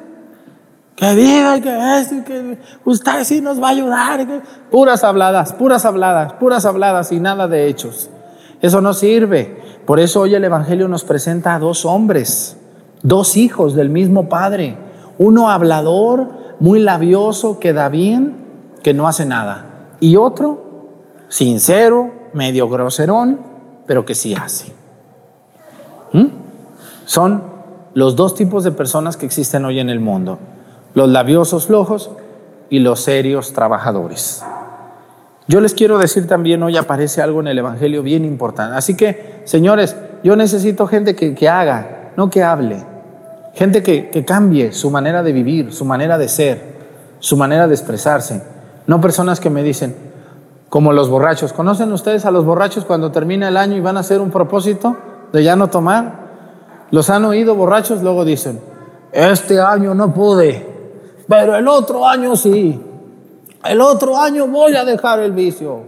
Que 0.96 1.14
viva, 1.14 1.60
que 1.60 2.00
esto, 2.00 2.24
que 2.26 2.58
usted 2.86 3.24
sí 3.26 3.42
nos 3.42 3.62
va 3.62 3.68
a 3.68 3.72
ayudar. 3.72 4.26
Puras 4.72 5.04
habladas, 5.04 5.52
puras 5.52 5.84
habladas, 5.86 6.34
puras 6.34 6.66
habladas 6.66 7.12
y 7.12 7.20
nada 7.20 7.48
de 7.50 7.68
hechos. 7.68 8.10
Eso 8.62 8.80
no 8.80 8.94
sirve. 8.94 9.62
Por 9.86 10.00
eso 10.00 10.22
hoy 10.22 10.36
el 10.36 10.44
Evangelio 10.46 10.88
nos 10.88 11.04
presenta 11.04 11.54
a 11.54 11.60
dos 11.60 11.86
hombres, 11.86 12.58
dos 13.04 13.36
hijos 13.36 13.76
del 13.76 13.90
mismo 13.90 14.30
Padre. 14.30 14.78
Uno 15.18 15.50
hablador, 15.50 16.30
muy 16.60 16.80
labioso, 16.80 17.60
que 17.60 17.74
da 17.74 17.90
bien, 17.90 18.38
que 18.82 18.94
no 18.94 19.08
hace 19.08 19.26
nada. 19.26 19.66
Y 20.00 20.16
otro 20.16 20.65
sincero, 21.30 22.12
medio 22.34 22.70
groserón, 22.70 23.40
pero 23.86 24.06
que 24.06 24.16
sí 24.16 24.36
hace. 24.36 24.74
¿Mm? 26.14 26.28
Son 27.06 27.44
los 27.94 28.16
dos 28.16 28.36
tipos 28.36 28.64
de 28.64 28.72
personas 28.72 29.18
que 29.18 29.26
existen 29.26 29.66
hoy 29.66 29.80
en 29.80 29.90
el 29.90 30.00
mundo, 30.00 30.40
los 30.94 31.10
labiosos 31.10 31.68
flojos 31.68 32.12
y 32.70 32.80
los 32.80 33.02
serios 33.02 33.54
trabajadores. 33.54 34.44
Yo 35.48 35.62
les 35.62 35.74
quiero 35.74 36.00
decir 36.00 36.28
también, 36.28 36.64
hoy 36.64 36.76
aparece 36.76 37.22
algo 37.22 37.40
en 37.40 37.48
el 37.48 37.60
Evangelio 37.60 38.02
bien 38.02 38.26
importante. 38.26 38.76
Así 38.76 38.96
que, 38.96 39.42
señores, 39.46 39.96
yo 40.24 40.36
necesito 40.36 40.88
gente 40.88 41.16
que, 41.16 41.50
haga, 41.50 42.12
no 42.18 42.30
que 42.30 42.44
hable. 42.44 42.84
Gente 43.54 43.84
que, 43.84 44.10
que 44.10 44.26
cambie 44.26 44.74
su 44.74 44.90
manera 44.90 45.22
de 45.22 45.32
vivir, 45.32 45.72
su 45.72 45.86
manera 45.86 46.18
de 46.18 46.28
ser, 46.28 46.76
su 47.20 47.38
manera 47.38 47.68
de 47.68 47.76
expresarse. 47.76 48.42
No 48.88 49.00
personas 49.00 49.40
que 49.40 49.52
me 49.52 49.62
dicen, 49.62 49.96
como 50.70 50.94
los 50.94 51.10
borrachos. 51.10 51.54
¿Conocen 51.54 51.92
ustedes 51.92 52.26
a 52.26 52.32
los 52.32 52.46
borrachos 52.46 52.86
cuando 52.86 53.12
termina 53.12 53.48
el 53.48 53.58
año 53.58 53.76
y 53.76 53.82
van 53.82 53.98
a 53.98 54.02
hacer 54.02 54.22
un 54.22 54.32
propósito 54.32 54.96
de 55.32 55.44
ya 55.44 55.56
no 55.56 55.70
tomar? 55.70 56.26
Los 56.92 57.10
han 57.10 57.26
oído 57.26 57.56
borrachos, 57.56 58.02
luego 58.02 58.26
dicen, 58.26 58.60
este 59.12 59.60
año 59.60 59.94
no 59.94 60.14
pude, 60.14 60.66
pero 61.28 61.56
el 61.56 61.68
otro 61.68 62.06
año 62.08 62.36
sí. 62.36 62.82
El 63.64 63.82
otro 63.82 64.18
año 64.18 64.48
voy 64.48 64.76
a 64.76 64.86
dejar 64.86 65.20
el 65.20 65.32
vicio. 65.32 65.86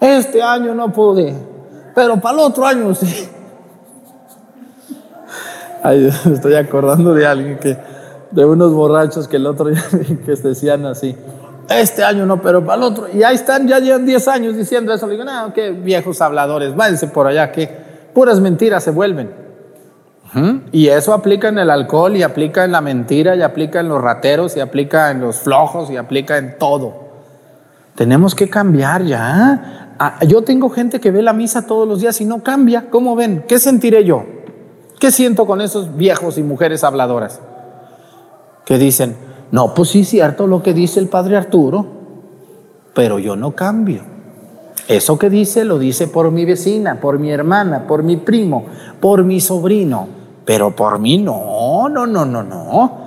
Este 0.00 0.42
año 0.42 0.74
no 0.74 0.92
pude, 0.92 1.32
pero 1.94 2.16
para 2.20 2.34
el 2.34 2.40
otro 2.40 2.66
año 2.66 2.94
sí. 2.94 3.28
Ay, 5.82 6.06
estoy 6.32 6.54
acordando 6.54 7.12
de 7.14 7.26
alguien 7.26 7.58
que, 7.58 7.76
de 8.30 8.44
unos 8.44 8.72
borrachos 8.72 9.28
que 9.28 9.36
el 9.36 9.46
otro 9.46 9.68
día 9.70 9.82
que 10.24 10.34
decían 10.34 10.86
así. 10.86 11.16
Este 11.68 12.02
año 12.04 12.26
no, 12.26 12.40
pero 12.40 12.64
para 12.64 12.76
el 12.76 12.82
otro. 12.82 13.06
Y 13.12 13.22
ahí 13.22 13.34
están, 13.34 13.66
ya 13.66 13.78
llevan 13.78 14.04
10 14.04 14.28
años 14.28 14.56
diciendo 14.56 14.92
eso. 14.92 15.06
Le 15.06 15.12
digo, 15.12 15.24
no, 15.24 15.52
qué 15.52 15.70
viejos 15.70 16.20
habladores, 16.20 16.74
váyanse 16.74 17.08
por 17.08 17.26
allá, 17.26 17.52
que 17.52 17.68
puras 18.12 18.40
mentiras 18.40 18.84
se 18.84 18.90
vuelven. 18.90 19.42
Y 20.72 20.88
eso 20.88 21.12
aplica 21.12 21.48
en 21.48 21.58
el 21.58 21.68
alcohol, 21.68 22.16
y 22.16 22.22
aplica 22.22 22.64
en 22.64 22.72
la 22.72 22.80
mentira, 22.80 23.36
y 23.36 23.42
aplica 23.42 23.80
en 23.80 23.88
los 23.88 24.00
rateros, 24.00 24.56
y 24.56 24.60
aplica 24.60 25.10
en 25.10 25.20
los 25.20 25.36
flojos, 25.36 25.90
y 25.90 25.98
aplica 25.98 26.38
en 26.38 26.56
todo. 26.58 27.02
Tenemos 27.94 28.34
que 28.34 28.48
cambiar 28.48 29.04
ya. 29.04 29.94
Ah, 29.98 30.18
yo 30.26 30.42
tengo 30.42 30.70
gente 30.70 31.00
que 31.00 31.10
ve 31.10 31.20
la 31.20 31.34
misa 31.34 31.66
todos 31.66 31.86
los 31.86 32.00
días 32.00 32.18
y 32.22 32.24
no 32.24 32.42
cambia. 32.42 32.88
¿Cómo 32.88 33.14
ven? 33.14 33.44
¿Qué 33.46 33.58
sentiré 33.58 34.04
yo? 34.04 34.24
¿Qué 34.98 35.10
siento 35.10 35.46
con 35.46 35.60
esos 35.60 35.96
viejos 35.96 36.38
y 36.38 36.42
mujeres 36.42 36.82
habladoras? 36.82 37.40
Que 38.64 38.78
dicen, 38.78 39.16
no, 39.52 39.74
pues 39.74 39.90
sí, 39.90 40.04
cierto 40.04 40.46
lo 40.46 40.62
que 40.62 40.72
dice 40.72 40.98
el 40.98 41.08
padre 41.08 41.36
Arturo, 41.36 41.86
pero 42.94 43.18
yo 43.18 43.36
no 43.36 43.52
cambio. 43.52 44.02
Eso 44.88 45.18
que 45.18 45.30
dice 45.30 45.64
lo 45.64 45.78
dice 45.78 46.08
por 46.08 46.30
mi 46.30 46.44
vecina, 46.44 46.98
por 47.00 47.18
mi 47.18 47.30
hermana, 47.30 47.86
por 47.86 48.02
mi 48.02 48.16
primo, 48.16 48.64
por 48.98 49.24
mi 49.24 49.40
sobrino, 49.40 50.08
pero 50.46 50.74
por 50.74 50.98
mí 50.98 51.18
no, 51.18 51.88
no, 51.90 52.06
no, 52.06 52.24
no, 52.24 52.42
no. 52.42 52.98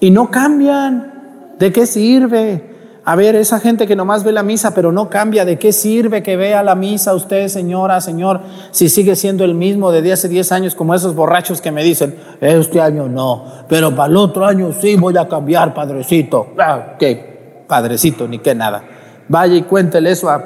Y 0.00 0.10
no 0.10 0.30
cambian. 0.30 1.56
¿De 1.58 1.72
qué 1.72 1.84
sirve? 1.84 2.77
A 3.08 3.16
ver, 3.16 3.36
esa 3.36 3.58
gente 3.58 3.86
que 3.86 3.96
nomás 3.96 4.22
ve 4.22 4.32
la 4.32 4.42
misa, 4.42 4.74
pero 4.74 4.92
no 4.92 5.08
cambia, 5.08 5.46
¿de 5.46 5.58
qué 5.58 5.72
sirve 5.72 6.22
que 6.22 6.36
vea 6.36 6.62
la 6.62 6.74
misa 6.74 7.14
usted, 7.14 7.48
señora, 7.48 8.02
señor, 8.02 8.42
si 8.70 8.90
sigue 8.90 9.16
siendo 9.16 9.46
el 9.46 9.54
mismo 9.54 9.90
de 9.90 10.12
hace 10.12 10.28
10 10.28 10.52
años 10.52 10.74
como 10.74 10.94
esos 10.94 11.14
borrachos 11.14 11.62
que 11.62 11.72
me 11.72 11.82
dicen, 11.82 12.18
este 12.42 12.82
año 12.82 13.08
no, 13.08 13.46
pero 13.66 13.96
para 13.96 14.10
el 14.10 14.16
otro 14.18 14.44
año 14.44 14.74
sí 14.78 14.96
voy 14.96 15.16
a 15.16 15.26
cambiar, 15.26 15.72
padrecito. 15.72 16.48
Ah, 16.58 16.96
¿Qué? 16.98 17.64
Padrecito, 17.66 18.28
ni 18.28 18.40
qué 18.40 18.54
nada. 18.54 18.84
Vaya 19.26 19.54
y 19.54 19.62
cuéntele 19.62 20.10
eso 20.10 20.28
a 20.28 20.44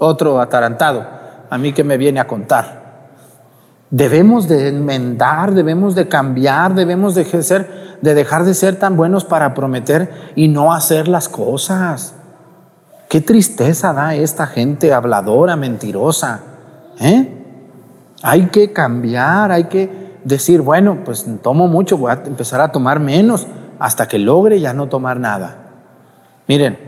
otro 0.00 0.40
atarantado, 0.40 1.06
a 1.48 1.56
mí 1.56 1.72
que 1.72 1.84
me 1.84 1.98
viene 1.98 2.18
a 2.18 2.26
contar. 2.26 2.81
Debemos 3.92 4.48
de 4.48 4.68
enmendar, 4.68 5.52
debemos 5.52 5.94
de 5.94 6.08
cambiar, 6.08 6.74
debemos 6.74 7.14
de 7.14 7.24
ser 7.42 7.82
de 8.00 8.14
dejar 8.14 8.44
de 8.44 8.54
ser 8.54 8.76
tan 8.76 8.96
buenos 8.96 9.24
para 9.24 9.54
prometer 9.54 10.32
y 10.34 10.48
no 10.48 10.72
hacer 10.72 11.08
las 11.08 11.28
cosas. 11.28 12.14
Qué 13.08 13.20
tristeza 13.20 13.92
da 13.92 14.14
esta 14.14 14.46
gente 14.46 14.92
habladora, 14.92 15.54
mentirosa. 15.54 16.40
¿eh? 16.98 17.28
Hay 18.22 18.46
que 18.46 18.72
cambiar, 18.72 19.52
hay 19.52 19.64
que 19.64 20.18
decir, 20.24 20.62
bueno, 20.62 20.98
pues 21.04 21.26
tomo 21.42 21.68
mucho, 21.68 21.96
voy 21.96 22.10
a 22.10 22.22
empezar 22.26 22.60
a 22.60 22.72
tomar 22.72 22.98
menos 22.98 23.46
hasta 23.78 24.08
que 24.08 24.18
logre 24.18 24.58
ya 24.58 24.72
no 24.72 24.88
tomar 24.88 25.20
nada. 25.20 25.58
Miren, 26.48 26.78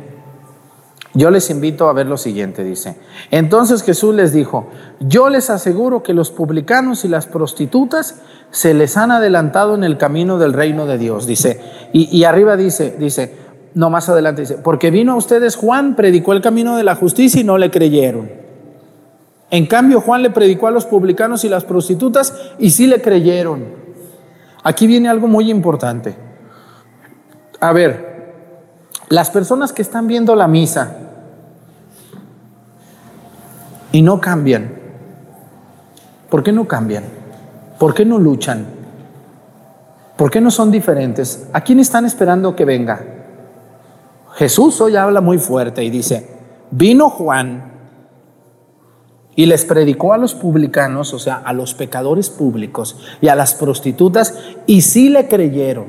yo 1.14 1.31
les 1.31 1.48
invito 1.50 1.88
a 1.88 1.92
ver 1.92 2.07
lo 2.07 2.16
siguiente, 2.16 2.64
dice. 2.64 2.96
Entonces 3.31 3.85
Jesús 3.85 4.14
les 4.16 4.33
dijo, 4.33 4.66
yo 4.98 5.29
les 5.29 5.48
aseguro 5.48 6.03
que 6.03 6.12
los 6.12 6.33
publicanos 6.33 7.05
y 7.05 7.09
las 7.09 7.27
prostitutas 7.27 8.20
se 8.50 8.74
les 8.74 8.96
han 8.96 9.12
adelantado 9.12 9.77
en 9.77 9.85
el 9.85 9.96
camino 9.96 10.38
del 10.38 10.53
reino 10.53 10.87
de 10.87 10.98
Dios, 10.98 11.27
dice. 11.27 11.61
Y, 11.92 12.24
arriba 12.24 12.57
dice, 12.57 12.96
dice, 12.98 13.33
no 13.74 13.90
más 13.90 14.09
adelante 14.09 14.42
dice, 14.42 14.57
porque 14.57 14.90
vino 14.90 15.12
a 15.12 15.16
ustedes 15.16 15.55
Juan, 15.55 15.94
predicó 15.94 16.33
el 16.33 16.42
camino 16.42 16.77
de 16.77 16.83
la 16.83 16.96
justicia 16.96 17.40
y 17.40 17.44
no 17.44 17.59
le 17.59 17.70
creyeron. 17.70 18.29
En 19.50 19.66
cambio, 19.66 20.00
Juan 20.00 20.22
le 20.22 20.31
predicó 20.31 20.66
a 20.66 20.72
los 20.72 20.85
publicanos 20.85 21.44
y 21.44 21.48
las 21.48 21.62
prostitutas 21.62 22.35
y 22.59 22.70
sí 22.70 22.88
le 22.88 23.00
creyeron. 23.00 23.64
Aquí 24.64 24.88
viene 24.88 25.09
algo 25.09 25.29
muy 25.29 25.48
importante. 25.48 26.16
A 27.61 27.72
ver, 27.72 28.14
las 29.11 29.31
personas 29.31 29.72
que 29.72 29.83
están 29.83 30.09
viendo 30.09 30.35
la 30.35 30.48
misa 30.48 31.04
y 33.94 34.02
no 34.02 34.20
cambian, 34.20 34.72
¿por 36.28 36.42
qué 36.42 36.50
no 36.50 36.66
cambian? 36.66 37.04
¿Por 37.78 37.94
qué 37.94 38.04
no 38.04 38.18
luchan? 38.18 38.66
¿Por 40.16 40.33
qué 40.33 40.40
no 40.40 40.50
son 40.50 40.72
diferentes? 40.72 41.48
¿A 41.52 41.61
quién 41.61 41.78
están 41.78 42.04
esperando 42.04 42.57
que 42.57 42.64
venga? 42.64 43.00
Jesús 44.33 44.80
hoy 44.80 44.96
habla 44.96 45.20
muy 45.20 45.38
fuerte 45.38 45.85
y 45.85 45.90
dice, 45.90 46.28
vino 46.72 47.09
Juan 47.09 47.70
y 49.37 49.46
les 49.46 49.64
predicó 49.64 50.12
a 50.12 50.18
los 50.18 50.35
publicanos, 50.35 51.14
o 51.14 51.20
sea, 51.20 51.37
a 51.37 51.52
los 51.52 51.74
pecadores 51.74 52.30
públicos 52.30 52.98
y 53.20 53.28
a 53.28 53.37
las 53.37 53.54
prostitutas, 53.54 54.37
y 54.66 54.80
sí 54.80 55.09
le 55.09 55.28
creyeron, 55.28 55.87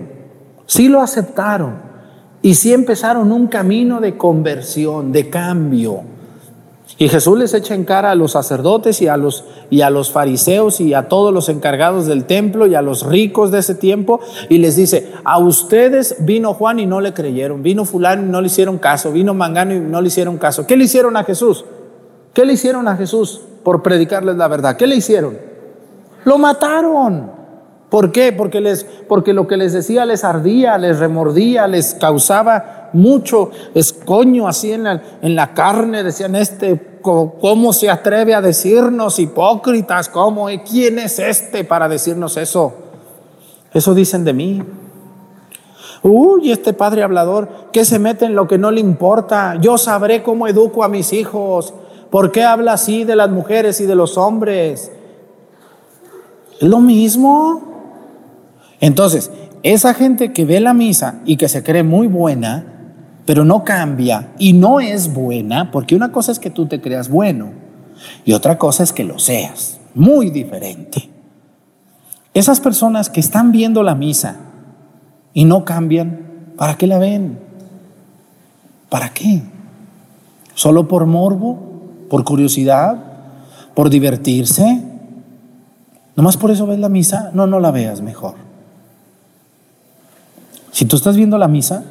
sí 0.68 0.90
lo 0.90 1.02
aceptaron, 1.02 1.82
y 2.44 2.54
sí 2.54 2.72
empezaron 2.72 3.32
un 3.32 3.48
camino 3.48 4.00
de 4.00 4.16
conversión, 4.16 5.12
de 5.12 5.28
cambio. 5.32 6.15
Y 6.98 7.10
Jesús 7.10 7.38
les 7.38 7.54
echa 7.54 7.76
en 7.76 7.84
cara 7.84 8.12
a 8.12 8.16
los 8.16 8.32
sacerdotes 8.32 9.02
y 9.02 9.08
a 9.10 9.18
los, 9.18 9.44
y 9.70 9.82
a 9.82 9.90
los 9.90 10.12
fariseos 10.12 10.80
y 10.80 10.94
a 10.94 11.10
todos 11.10 11.34
los 11.34 11.50
encargados 11.50 12.06
del 12.06 12.24
templo 12.24 12.68
y 12.68 12.76
a 12.76 12.82
los 12.82 13.06
ricos 13.06 13.52
de 13.52 13.60
ese 13.60 13.76
tiempo 13.76 14.22
y 14.50 14.60
les 14.60 14.78
dice, 14.78 15.12
a 15.26 15.38
ustedes 15.38 16.18
vino 16.20 16.54
Juan 16.54 16.80
y 16.80 16.86
no 16.86 17.02
le 17.02 17.14
creyeron, 17.14 17.64
vino 17.64 17.84
fulano 17.84 18.24
y 18.24 18.30
no 18.30 18.40
le 18.40 18.48
hicieron 18.48 18.78
caso, 18.78 19.12
vino 19.12 19.34
Mangano 19.34 19.76
y 19.76 19.80
no 19.80 20.00
le 20.00 20.08
hicieron 20.08 20.38
caso. 20.38 20.66
¿Qué 20.66 20.78
le 20.78 20.86
hicieron 20.86 21.18
a 21.18 21.26
Jesús? 21.26 21.66
¿Qué 22.34 22.46
le 22.46 22.54
hicieron 22.54 22.88
a 22.88 22.96
Jesús 22.96 23.42
por 23.64 23.84
predicarles 23.84 24.38
la 24.38 24.48
verdad? 24.48 24.78
¿Qué 24.78 24.88
le 24.88 24.96
hicieron? 24.96 25.38
Lo 26.24 26.38
mataron. 26.38 27.32
¿Por 27.90 28.12
qué? 28.12 28.32
Porque, 28.32 28.62
les, 28.62 28.86
porque 29.08 29.34
lo 29.34 29.48
que 29.48 29.58
les 29.58 29.74
decía 29.74 30.06
les 30.06 30.24
ardía, 30.24 30.78
les 30.78 31.00
remordía, 31.00 31.68
les 31.68 31.94
causaba 31.94 32.85
mucho 32.96 33.52
escoño 33.74 34.48
así 34.48 34.72
en 34.72 34.84
la, 34.84 35.02
en 35.22 35.36
la 35.36 35.54
carne. 35.54 36.04
Decían, 36.04 36.36
este, 36.36 37.00
¿cómo 37.02 37.74
se 37.74 37.90
atreve 37.90 38.34
a 38.34 38.42
decirnos 38.42 39.20
hipócritas? 39.20 40.10
¿Cómo? 40.10 40.48
¿Quién 40.68 41.00
es 41.00 41.20
este 41.20 41.64
para 41.64 41.88
decirnos 41.88 42.38
eso? 42.38 42.74
Eso 43.74 43.94
dicen 43.94 44.24
de 44.24 44.34
mí. 44.34 44.64
Uy, 46.02 46.52
este 46.52 46.74
padre 46.74 47.04
hablador 47.04 47.50
que 47.72 47.84
se 47.84 48.00
mete 48.00 48.26
en 48.26 48.36
lo 48.36 48.48
que 48.48 48.58
no 48.58 48.72
le 48.72 48.80
importa. 48.80 49.56
Yo 49.60 49.78
sabré 49.78 50.24
cómo 50.24 50.48
educo 50.48 50.84
a 50.84 50.88
mis 50.88 51.14
hijos. 51.14 51.74
¿Por 52.10 52.32
qué 52.32 52.44
habla 52.44 52.74
así 52.74 53.04
de 53.04 53.16
las 53.16 53.30
mujeres 53.30 53.82
y 53.82 53.86
de 53.86 53.96
los 53.96 54.18
hombres? 54.18 54.92
Es 56.62 56.68
lo 56.68 56.80
mismo. 56.80 57.62
Entonces, 58.80 59.32
esa 59.64 59.94
gente 59.94 60.32
que 60.32 60.46
ve 60.46 60.60
la 60.60 60.74
misa 60.74 61.22
y 61.26 61.38
que 61.38 61.50
se 61.50 61.64
cree 61.64 61.84
muy 61.84 62.08
buena, 62.08 62.75
pero 63.26 63.44
no 63.44 63.64
cambia 63.64 64.34
y 64.38 64.54
no 64.54 64.80
es 64.80 65.14
buena, 65.14 65.72
porque 65.72 65.96
una 65.96 66.12
cosa 66.12 66.32
es 66.32 66.40
que 66.40 66.50
tú 66.50 66.68
te 66.68 66.80
creas 66.80 67.10
bueno 67.10 67.52
y 68.24 68.34
otra 68.34 68.58
cosa 68.58 68.84
es 68.84 68.94
que 68.94 69.04
lo 69.04 69.20
seas, 69.20 69.80
muy 69.94 70.30
diferente. 70.30 71.10
Esas 72.34 72.60
personas 72.60 73.10
que 73.10 73.20
están 73.20 73.52
viendo 73.52 73.82
la 73.82 73.96
misa 73.96 74.38
y 75.34 75.46
no 75.46 75.66
cambian, 75.66 76.54
¿para 76.58 76.76
qué 76.76 76.86
la 76.86 77.00
ven? 77.00 77.40
¿Para 78.90 79.10
qué? 79.10 79.42
¿Solo 80.54 80.88
por 80.88 81.06
morbo? 81.06 81.58
¿Por 82.10 82.24
curiosidad? 82.24 82.98
¿Por 83.74 83.90
divertirse? 83.90 84.84
¿Nomás 86.16 86.38
por 86.38 86.52
eso 86.52 86.68
ves 86.68 86.80
la 86.80 86.90
misa? 86.90 87.32
No, 87.34 87.48
no 87.48 87.60
la 87.60 87.72
veas 87.72 88.02
mejor. 88.02 88.36
Si 90.72 90.86
tú 90.86 90.96
estás 90.96 91.16
viendo 91.16 91.38
la 91.38 91.48
misa, 91.48 91.84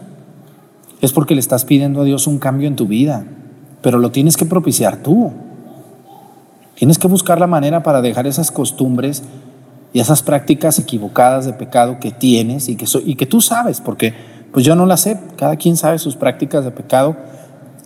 es 1.05 1.13
porque 1.13 1.35
le 1.35 1.41
estás 1.41 1.65
pidiendo 1.65 2.03
a 2.03 2.05
Dios 2.05 2.27
un 2.27 2.39
cambio 2.39 2.69
en 2.69 2.77
tu 2.77 2.87
vida, 2.87 3.25
pero 3.83 3.99
lo 3.99 4.11
tienes 4.11 4.37
que 4.37 4.47
propiciar 4.47 5.03
tú. 5.03 5.33
Tienes 6.75 6.99
que 6.99 7.09
buscar 7.09 7.39
la 7.39 7.47
manera 7.47 7.83
para 7.83 8.03
dejar 8.03 8.27
esas 8.27 8.51
costumbres 8.51 9.23
y 9.93 10.01
esas 10.01 10.23
prácticas 10.23 10.79
equivocadas 10.79 11.47
de 11.47 11.53
pecado 11.53 11.99
que 12.01 12.11
tienes 12.11 12.69
y 12.69 12.77
que, 12.77 12.87
y 13.05 13.15
que 13.15 13.27
tú 13.27 13.41
sabes, 13.41 13.81
porque 13.81 14.13
pues 14.53 14.65
yo 14.65 14.75
no 14.77 14.87
las 14.87 15.01
sé, 15.01 15.19
cada 15.37 15.57
quien 15.57 15.77
sabe 15.77 15.99
sus 15.99 16.17
prácticas 16.17 16.65
de 16.65 16.71
pecado 16.71 17.17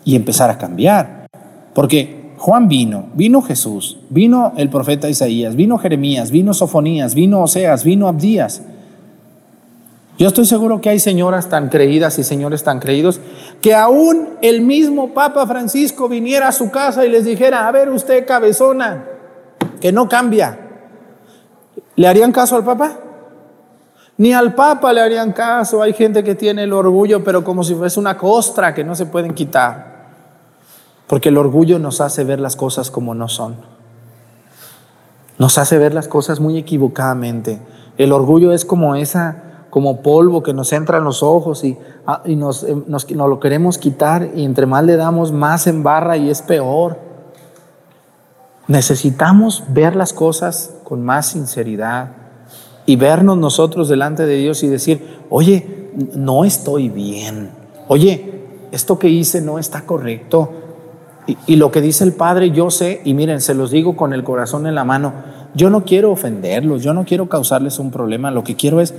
y 0.04 0.16
empezar 0.16 0.50
a 0.50 0.58
cambiar. 0.58 1.26
Porque 1.74 2.32
Juan 2.38 2.68
vino, 2.68 3.08
vino 3.14 3.42
Jesús, 3.42 3.98
vino 4.10 4.52
el 4.56 4.70
profeta 4.70 5.08
Isaías, 5.08 5.56
vino 5.56 5.76
Jeremías, 5.78 6.30
vino 6.30 6.54
Sofonías, 6.54 7.14
vino 7.14 7.42
Oseas, 7.42 7.84
vino 7.84 8.08
Abdías. 8.08 8.62
Yo 10.18 10.26
estoy 10.26 10.46
seguro 10.46 10.80
que 10.80 10.90
hay 10.90 10.98
señoras 10.98 11.48
tan 11.48 11.68
creídas 11.68 12.18
y 12.18 12.24
señores 12.24 12.64
tan 12.64 12.80
creídos 12.80 13.20
que 13.62 13.72
aún 13.76 14.30
el 14.42 14.62
mismo 14.62 15.14
Papa 15.14 15.46
Francisco 15.46 16.08
viniera 16.08 16.48
a 16.48 16.52
su 16.52 16.72
casa 16.72 17.06
y 17.06 17.08
les 17.08 17.24
dijera, 17.24 17.68
a 17.68 17.70
ver 17.70 17.88
usted 17.88 18.26
cabezona, 18.26 19.04
que 19.80 19.92
no 19.92 20.08
cambia. 20.08 20.58
¿Le 21.94 22.08
harían 22.08 22.32
caso 22.32 22.56
al 22.56 22.64
Papa? 22.64 22.98
Ni 24.16 24.32
al 24.32 24.56
Papa 24.56 24.92
le 24.92 25.00
harían 25.00 25.32
caso. 25.32 25.82
Hay 25.82 25.92
gente 25.92 26.24
que 26.24 26.34
tiene 26.34 26.64
el 26.64 26.72
orgullo, 26.72 27.22
pero 27.22 27.44
como 27.44 27.62
si 27.62 27.76
fuese 27.76 28.00
una 28.00 28.18
costra 28.18 28.74
que 28.74 28.82
no 28.82 28.96
se 28.96 29.06
pueden 29.06 29.34
quitar. 29.34 30.08
Porque 31.06 31.28
el 31.28 31.38
orgullo 31.38 31.78
nos 31.78 32.00
hace 32.00 32.24
ver 32.24 32.40
las 32.40 32.56
cosas 32.56 32.90
como 32.90 33.14
no 33.14 33.28
son. 33.28 33.54
Nos 35.38 35.58
hace 35.58 35.78
ver 35.78 35.94
las 35.94 36.08
cosas 36.08 36.40
muy 36.40 36.58
equivocadamente. 36.58 37.60
El 37.96 38.10
orgullo 38.10 38.52
es 38.52 38.64
como 38.64 38.96
esa 38.96 39.44
como 39.70 40.02
polvo 40.02 40.42
que 40.42 40.54
nos 40.54 40.72
entra 40.72 40.98
en 40.98 41.04
los 41.04 41.22
ojos 41.22 41.64
y, 41.64 41.76
ah, 42.06 42.22
y 42.24 42.36
nos, 42.36 42.64
eh, 42.64 42.74
nos, 42.86 43.10
nos, 43.10 43.28
lo 43.28 43.40
queremos 43.40 43.78
quitar 43.78 44.30
y 44.34 44.44
entre 44.44 44.66
más 44.66 44.84
le 44.84 44.96
damos, 44.96 45.32
más 45.32 45.66
embarra 45.66 46.16
y 46.16 46.30
es 46.30 46.42
peor. 46.42 46.98
Necesitamos 48.66 49.64
ver 49.68 49.96
las 49.96 50.12
cosas 50.12 50.74
con 50.84 51.04
más 51.04 51.28
sinceridad 51.28 52.12
y 52.86 52.96
vernos 52.96 53.36
nosotros 53.36 53.88
delante 53.88 54.26
de 54.26 54.36
Dios 54.36 54.62
y 54.62 54.68
decir, 54.68 55.18
oye, 55.30 55.90
no 56.14 56.44
estoy 56.44 56.88
bien, 56.88 57.50
oye, 57.88 58.44
esto 58.70 58.98
que 58.98 59.08
hice 59.08 59.40
no 59.40 59.58
está 59.58 59.82
correcto. 59.82 60.52
Y, 61.26 61.36
y 61.46 61.56
lo 61.56 61.70
que 61.70 61.82
dice 61.82 62.04
el 62.04 62.12
Padre, 62.12 62.50
yo 62.50 62.70
sé, 62.70 63.02
y 63.04 63.12
miren, 63.12 63.42
se 63.42 63.54
los 63.54 63.70
digo 63.70 63.96
con 63.96 64.14
el 64.14 64.24
corazón 64.24 64.66
en 64.66 64.74
la 64.74 64.84
mano, 64.84 65.12
yo 65.54 65.68
no 65.68 65.84
quiero 65.84 66.10
ofenderlos, 66.10 66.82
yo 66.82 66.94
no 66.94 67.04
quiero 67.04 67.28
causarles 67.28 67.78
un 67.78 67.90
problema, 67.90 68.30
lo 68.30 68.44
que 68.44 68.56
quiero 68.56 68.80
es 68.80 68.94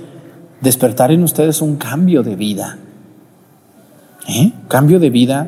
despertar 0.61 1.11
en 1.11 1.23
ustedes 1.23 1.61
un 1.61 1.77
cambio 1.77 2.23
de 2.23 2.35
vida. 2.35 2.77
¿Eh? 4.27 4.51
Cambio 4.67 4.99
de 4.99 5.09
vida 5.09 5.47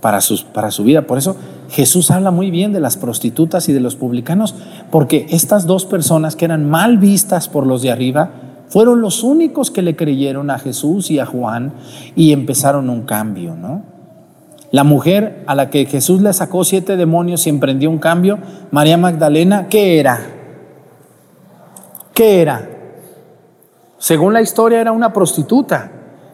para, 0.00 0.20
sus, 0.20 0.42
para 0.42 0.70
su 0.70 0.84
vida. 0.84 1.02
Por 1.02 1.18
eso 1.18 1.36
Jesús 1.70 2.10
habla 2.10 2.30
muy 2.30 2.50
bien 2.50 2.72
de 2.72 2.80
las 2.80 2.96
prostitutas 2.96 3.68
y 3.68 3.72
de 3.72 3.80
los 3.80 3.96
publicanos, 3.96 4.54
porque 4.90 5.26
estas 5.30 5.66
dos 5.66 5.84
personas 5.84 6.36
que 6.36 6.44
eran 6.44 6.68
mal 6.68 6.98
vistas 6.98 7.48
por 7.48 7.66
los 7.66 7.82
de 7.82 7.90
arriba, 7.90 8.30
fueron 8.68 9.00
los 9.00 9.22
únicos 9.22 9.70
que 9.70 9.82
le 9.82 9.96
creyeron 9.96 10.50
a 10.50 10.58
Jesús 10.58 11.10
y 11.10 11.18
a 11.18 11.26
Juan 11.26 11.72
y 12.14 12.32
empezaron 12.32 12.90
un 12.90 13.02
cambio, 13.02 13.54
¿no? 13.54 13.82
La 14.70 14.84
mujer 14.84 15.44
a 15.46 15.54
la 15.54 15.70
que 15.70 15.86
Jesús 15.86 16.20
le 16.20 16.32
sacó 16.34 16.62
siete 16.64 16.96
demonios 16.96 17.46
y 17.46 17.50
emprendió 17.50 17.88
un 17.88 17.98
cambio, 17.98 18.38
María 18.70 18.98
Magdalena, 18.98 19.68
¿qué 19.68 19.98
era? 19.98 20.20
¿Qué 22.12 22.42
era? 22.42 22.68
Según 23.98 24.32
la 24.32 24.40
historia 24.40 24.80
era 24.80 24.92
una 24.92 25.12
prostituta 25.12 25.90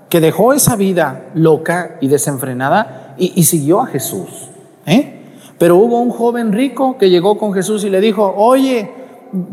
que 0.08 0.20
dejó 0.20 0.52
esa 0.52 0.76
vida 0.76 1.30
loca 1.34 1.96
y 2.00 2.08
desenfrenada 2.08 3.14
y, 3.18 3.42
siguió 3.44 3.80
a 3.80 3.86
Jesús. 3.86 4.50
¿eh? 4.86 5.22
Pero 5.58 5.76
hubo 5.76 6.00
un 6.00 6.10
joven 6.10 6.52
rico 6.52 6.98
que 6.98 7.10
llegó 7.10 7.38
con 7.38 7.52
Jesús 7.52 7.84
y 7.84 7.90
le 7.90 8.00
dijo, 8.00 8.34
oye, 8.36 8.90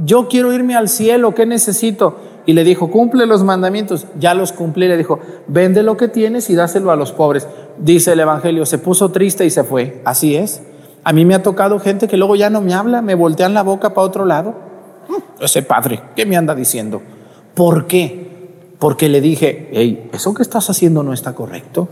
yo 0.04 0.28
quiero 0.28 0.52
irme 0.54 0.76
al 0.76 0.90
cielo, 0.90 1.34
¿qué 1.34 1.46
necesito? 1.46 2.18
Y 2.46 2.54
le 2.54 2.64
dijo, 2.64 2.90
cumple 2.90 3.26
los 3.26 3.44
mandamientos. 3.44 4.08
Ya 4.20 4.34
los 4.34 4.52
cumplí. 4.52 4.88
Le 4.88 4.98
dijo, 4.98 5.20
vende 5.48 5.84
lo 5.84 5.96
que 5.96 6.08
tienes 6.08 6.50
y 6.50 6.56
dáselo 6.56 6.92
a 6.92 6.96
los 6.96 7.12
pobres. 7.12 7.48
Dice 7.78 8.14
el 8.14 8.20
Evangelio, 8.20 8.66
se 8.66 8.78
puso 8.78 9.10
triste 9.10 9.46
y 9.46 9.50
se 9.50 9.64
fue. 9.64 10.02
Así 10.06 10.36
es. 10.36 10.62
A 11.04 11.14
mí 11.14 11.26
me 11.26 11.36
ha 11.36 11.44
tocado 11.44 11.80
gente 11.80 12.08
que 12.08 12.18
luego 12.18 12.36
ya 12.36 12.50
no 12.50 12.62
me 12.62 12.74
habla, 12.74 13.02
me 13.02 13.16
voltean 13.16 13.54
la 13.54 13.64
boca 13.64 13.94
para 13.94 14.08
otro 14.08 14.26
lado. 14.26 14.56
Mm, 15.08 15.44
ese 15.44 15.64
padre, 15.64 16.02
¿qué 16.16 16.26
me 16.26 16.38
anda 16.38 16.54
diciendo? 16.54 17.02
¿Por 17.54 17.88
qué? 17.88 18.32
Porque 18.80 19.10
le 19.10 19.22
dije, 19.22 19.70
hey, 19.74 20.10
eso 20.14 20.34
que 20.34 20.42
estás 20.42 20.70
haciendo 20.70 21.04
no 21.04 21.14
está 21.14 21.34
correcto. 21.34 21.90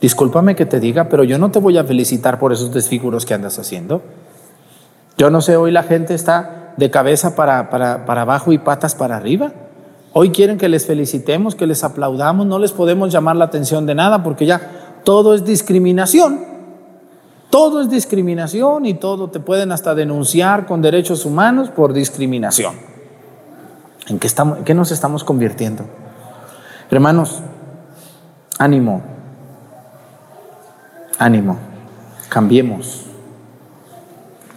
Discúlpame 0.00 0.56
que 0.56 0.66
te 0.66 0.80
diga, 0.80 1.08
pero 1.08 1.24
yo 1.24 1.38
no 1.38 1.50
te 1.50 1.58
voy 1.58 1.78
a 1.78 1.84
felicitar 1.84 2.38
por 2.38 2.52
esos 2.52 2.72
desfiguros 2.72 3.26
que 3.26 3.34
andas 3.34 3.58
haciendo. 3.58 4.02
Yo 5.18 5.30
no 5.30 5.42
sé, 5.42 5.56
hoy 5.56 5.70
la 5.70 5.82
gente 5.82 6.14
está 6.14 6.72
de 6.76 6.90
cabeza 6.90 7.36
para, 7.36 7.68
para, 7.68 8.06
para 8.06 8.22
abajo 8.22 8.52
y 8.52 8.58
patas 8.58 8.94
para 8.94 9.16
arriba. 9.16 9.52
Hoy 10.12 10.30
quieren 10.30 10.58
que 10.58 10.68
les 10.68 10.86
felicitemos, 10.86 11.54
que 11.54 11.66
les 11.66 11.84
aplaudamos, 11.84 12.46
no 12.46 12.58
les 12.58 12.72
podemos 12.72 13.12
llamar 13.12 13.36
la 13.36 13.44
atención 13.44 13.86
de 13.86 13.94
nada 13.94 14.22
porque 14.22 14.46
ya 14.46 15.00
todo 15.04 15.34
es 15.34 15.44
discriminación. 15.44 16.40
Todo 17.50 17.80
es 17.80 17.90
discriminación 17.90 18.86
y 18.86 18.94
todo 18.94 19.28
te 19.28 19.40
pueden 19.40 19.72
hasta 19.72 19.94
denunciar 19.94 20.66
con 20.66 20.82
derechos 20.82 21.26
humanos 21.26 21.68
por 21.68 21.92
discriminación. 21.92 22.74
¿En 24.10 24.18
qué, 24.18 24.26
estamos, 24.26 24.58
qué 24.64 24.74
nos 24.74 24.90
estamos 24.90 25.22
convirtiendo? 25.22 25.84
Hermanos, 26.90 27.40
ánimo, 28.58 29.02
ánimo, 31.16 31.58
cambiemos. 32.28 33.02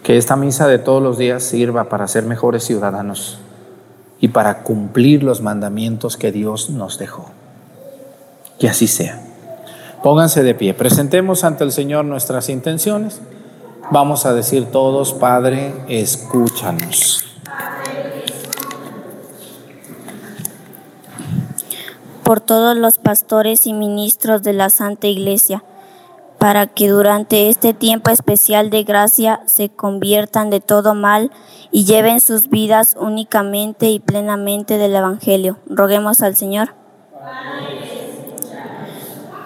Que 0.02 0.18
esta 0.18 0.36
misa 0.36 0.68
de 0.68 0.80
todos 0.80 1.04
los 1.04 1.20
días 1.20 1.44
sirva 1.44 1.88
para 1.88 2.08
ser 2.08 2.24
mejores 2.24 2.64
ciudadanos 2.64 3.38
y 4.20 4.30
para 4.30 4.64
cumplir 4.64 5.22
los 5.22 5.42
mandamientos 5.42 6.18
que 6.18 6.32
Dios 6.32 6.72
nos 6.72 6.98
dejó. 6.98 7.28
Que 8.60 8.68
así 8.68 8.88
sea. 8.88 9.22
Pónganse 10.02 10.42
de 10.42 10.56
pie, 10.56 10.74
presentemos 10.74 11.44
ante 11.44 11.64
el 11.64 11.72
Señor 11.72 12.06
nuestras 12.06 12.50
intenciones. 12.50 13.22
Vamos 13.92 14.26
a 14.26 14.34
decir 14.34 14.66
todos, 14.72 15.14
Padre, 15.14 15.74
escúchanos. 15.88 17.33
Por 22.24 22.40
todos 22.40 22.78
los 22.78 23.00
pastores 23.00 23.68
y 23.68 23.74
ministros 23.74 24.44
de 24.44 24.54
la 24.54 24.70
Santa 24.70 25.08
Iglesia, 25.08 25.64
para 26.40 26.68
que 26.68 26.90
durante 26.90 27.50
este 27.50 27.74
tiempo 27.74 28.12
especial 28.12 28.70
de 28.70 28.84
gracia 28.84 29.42
se 29.46 29.70
conviertan 29.70 30.50
de 30.50 30.60
todo 30.60 30.94
mal 30.96 31.32
y 31.72 31.86
lleven 31.86 32.22
sus 32.22 32.50
vidas 32.50 32.96
únicamente 33.00 33.90
y 33.90 34.00
plenamente 34.00 34.78
del 34.78 34.96
Evangelio. 34.96 35.60
Roguemos 35.68 36.22
al 36.22 36.36
Señor. 36.36 36.76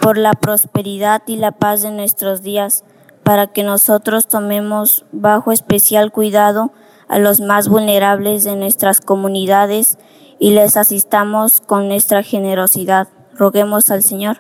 Por 0.01 0.17
la 0.17 0.33
prosperidad 0.33 1.21
y 1.27 1.35
la 1.35 1.51
paz 1.51 1.81
de 1.81 1.91
nuestros 1.91 2.41
días, 2.41 2.83
para 3.23 3.47
que 3.47 3.63
nosotros 3.63 4.27
tomemos 4.27 5.05
bajo 5.11 5.51
especial 5.51 6.11
cuidado 6.11 6.71
a 7.07 7.19
los 7.19 7.41
más 7.41 7.67
vulnerables 7.69 8.43
de 8.43 8.55
nuestras 8.55 9.01
comunidades 9.01 9.97
y 10.39 10.51
les 10.51 10.77
asistamos 10.77 11.61
con 11.61 11.87
nuestra 11.87 12.23
generosidad. 12.23 13.07
Roguemos 13.33 13.91
al 13.91 14.03
Señor 14.03 14.39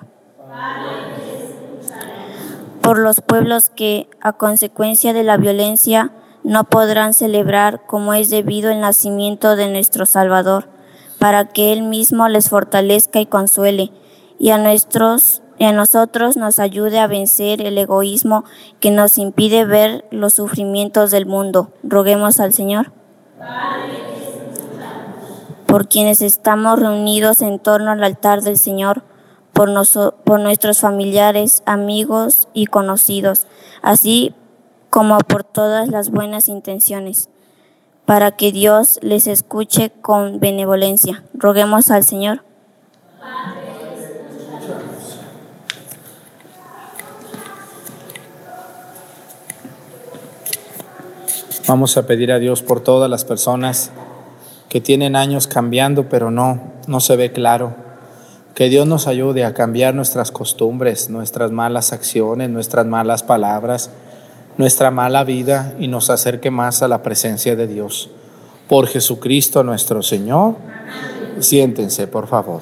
por 2.87 2.99
los 2.99 3.19
pueblos 3.19 3.69
que, 3.69 4.09
a 4.21 4.31
consecuencia 4.31 5.11
de 5.11 5.25
la 5.25 5.35
violencia, 5.35 6.13
no 6.45 6.63
podrán 6.63 7.13
celebrar 7.13 7.85
como 7.85 8.13
es 8.13 8.29
debido 8.29 8.71
el 8.71 8.79
nacimiento 8.79 9.57
de 9.57 9.67
nuestro 9.67 10.05
Salvador, 10.05 10.69
para 11.19 11.49
que 11.49 11.73
Él 11.73 11.83
mismo 11.83 12.29
les 12.29 12.47
fortalezca 12.47 13.19
y 13.19 13.25
consuele, 13.25 13.91
y 14.39 14.51
a, 14.51 14.57
nuestros, 14.57 15.41
a 15.59 15.73
nosotros 15.73 16.37
nos 16.37 16.59
ayude 16.59 16.99
a 16.99 17.07
vencer 17.07 17.61
el 17.61 17.77
egoísmo 17.77 18.45
que 18.79 18.91
nos 18.91 19.17
impide 19.17 19.65
ver 19.65 20.05
los 20.09 20.35
sufrimientos 20.35 21.11
del 21.11 21.25
mundo. 21.25 21.73
Roguemos 21.83 22.39
al 22.39 22.53
Señor. 22.53 22.93
Por 25.67 25.87
quienes 25.87 26.21
estamos 26.21 26.79
reunidos 26.79 27.41
en 27.41 27.59
torno 27.59 27.91
al 27.91 28.03
altar 28.03 28.41
del 28.41 28.57
Señor, 28.57 29.03
por, 29.53 29.69
por 30.23 30.39
nuestros 30.39 30.79
familiares, 30.79 31.61
amigos 31.65 32.47
y 32.53 32.67
conocidos, 32.67 33.47
así 33.81 34.33
como 34.89 35.17
por 35.19 35.43
todas 35.43 35.89
las 35.89 36.09
buenas 36.09 36.47
intenciones, 36.47 37.29
para 38.05 38.31
que 38.31 38.51
Dios 38.51 38.99
les 39.01 39.27
escuche 39.27 39.91
con 40.01 40.39
benevolencia. 40.39 41.23
Roguemos 41.33 41.91
al 41.91 42.03
Señor. 42.05 42.43
Vamos 51.67 51.97
a 51.97 52.07
pedir 52.07 52.31
a 52.31 52.39
Dios 52.39 52.63
por 52.63 52.79
todas 52.79 53.09
las 53.09 53.25
personas 53.25 53.91
que 54.69 54.81
tienen 54.81 55.15
años 55.15 55.47
cambiando, 55.47 56.09
pero 56.09 56.31
no, 56.31 56.61
no 56.87 56.99
se 56.99 57.15
ve 57.15 57.31
claro 57.31 57.87
que 58.57 58.69
Dios 58.69 58.87
nos 58.87 59.05
ayude 59.05 59.45
a 59.45 59.53
cambiar 59.53 59.93
nuestras 59.93 60.31
costumbres, 60.31 61.11
nuestras 61.11 61.51
malas 61.51 61.93
acciones, 61.93 62.49
nuestras 62.49 62.87
malas 62.87 63.21
palabras, 63.21 63.91
nuestra 64.57 64.89
mala 64.89 65.23
vida 65.23 65.75
y 65.77 65.87
nos 65.87 66.09
acerque 66.09 66.49
más 66.49 66.81
a 66.81 66.87
la 66.87 67.03
presencia 67.03 67.55
de 67.55 67.67
Dios. 67.67 68.09
Por 68.67 68.87
Jesucristo 68.87 69.63
nuestro 69.63 70.01
Señor. 70.01 70.55
Siéntense, 71.39 72.07
por 72.07 72.27
favor. 72.27 72.61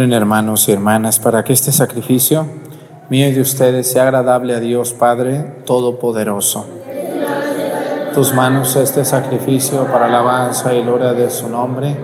Hermanos 0.00 0.68
y 0.68 0.72
hermanas 0.72 1.18
para 1.18 1.42
que 1.42 1.52
este 1.52 1.72
sacrificio 1.72 2.46
mío 3.10 3.26
y 3.26 3.32
de 3.32 3.40
ustedes 3.40 3.90
sea 3.90 4.04
agradable 4.04 4.54
a 4.54 4.60
Dios 4.60 4.92
Padre 4.92 5.42
Todopoderoso. 5.66 6.66
Tus 8.14 8.32
manos 8.32 8.76
este 8.76 9.04
sacrificio 9.04 9.86
para 9.86 10.06
alabanza 10.06 10.72
y 10.72 10.82
gloria 10.82 11.14
de 11.14 11.28
su 11.30 11.48
nombre, 11.48 11.96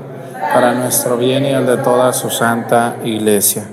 para 0.53 0.75
nuestro 0.75 1.17
bien 1.17 1.45
y 1.45 1.51
el 1.51 1.67
de 1.67 1.77
toda 1.77 2.13
su 2.13 2.31
santa 2.31 2.97
iglesia. 3.05 3.71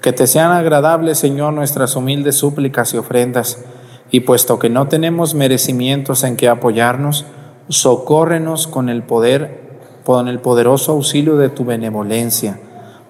Que 0.00 0.14
te 0.14 0.26
sean 0.26 0.52
agradables, 0.52 1.18
Señor, 1.18 1.52
nuestras 1.52 1.96
humildes 1.96 2.36
súplicas 2.36 2.94
y 2.94 2.96
ofrendas, 2.96 3.62
y 4.10 4.20
puesto 4.20 4.58
que 4.58 4.70
no 4.70 4.88
tenemos 4.88 5.34
merecimientos 5.34 6.24
en 6.24 6.38
que 6.38 6.48
apoyarnos, 6.48 7.26
socórrenos 7.68 8.66
con 8.66 8.88
el 8.88 9.02
poder, 9.02 9.60
con 10.02 10.28
el 10.28 10.40
poderoso 10.40 10.92
auxilio 10.92 11.36
de 11.36 11.50
tu 11.50 11.66
benevolencia 11.66 12.58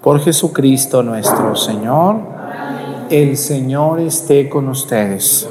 por 0.02 0.20
Jesucristo 0.20 1.02
nuestro 1.02 1.54
Señor, 1.56 2.16
el 3.10 3.36
Señor 3.36 4.00
esté 4.00 4.48
con 4.48 4.68
ustedes. 4.68 5.48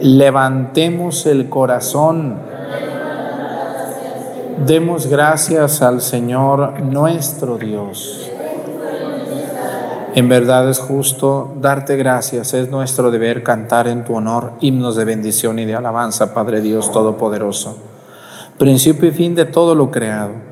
Levantemos 0.00 1.26
el 1.26 1.48
corazón. 1.48 2.36
Demos 4.64 5.06
gracias 5.08 5.82
al 5.82 6.00
Señor 6.00 6.80
nuestro 6.82 7.58
Dios. 7.58 8.30
En 10.14 10.28
verdad 10.28 10.70
es 10.70 10.78
justo 10.78 11.54
darte 11.60 11.96
gracias, 11.96 12.54
es 12.54 12.70
nuestro 12.70 13.10
deber 13.10 13.42
cantar 13.42 13.88
en 13.88 14.04
tu 14.04 14.14
honor 14.14 14.52
himnos 14.60 14.94
de 14.94 15.04
bendición 15.04 15.58
y 15.58 15.64
de 15.64 15.74
alabanza, 15.74 16.32
Padre 16.32 16.60
Dios 16.60 16.92
Todopoderoso, 16.92 17.76
principio 18.56 19.08
y 19.08 19.12
fin 19.12 19.34
de 19.34 19.44
todo 19.44 19.74
lo 19.74 19.90
creado 19.90 20.43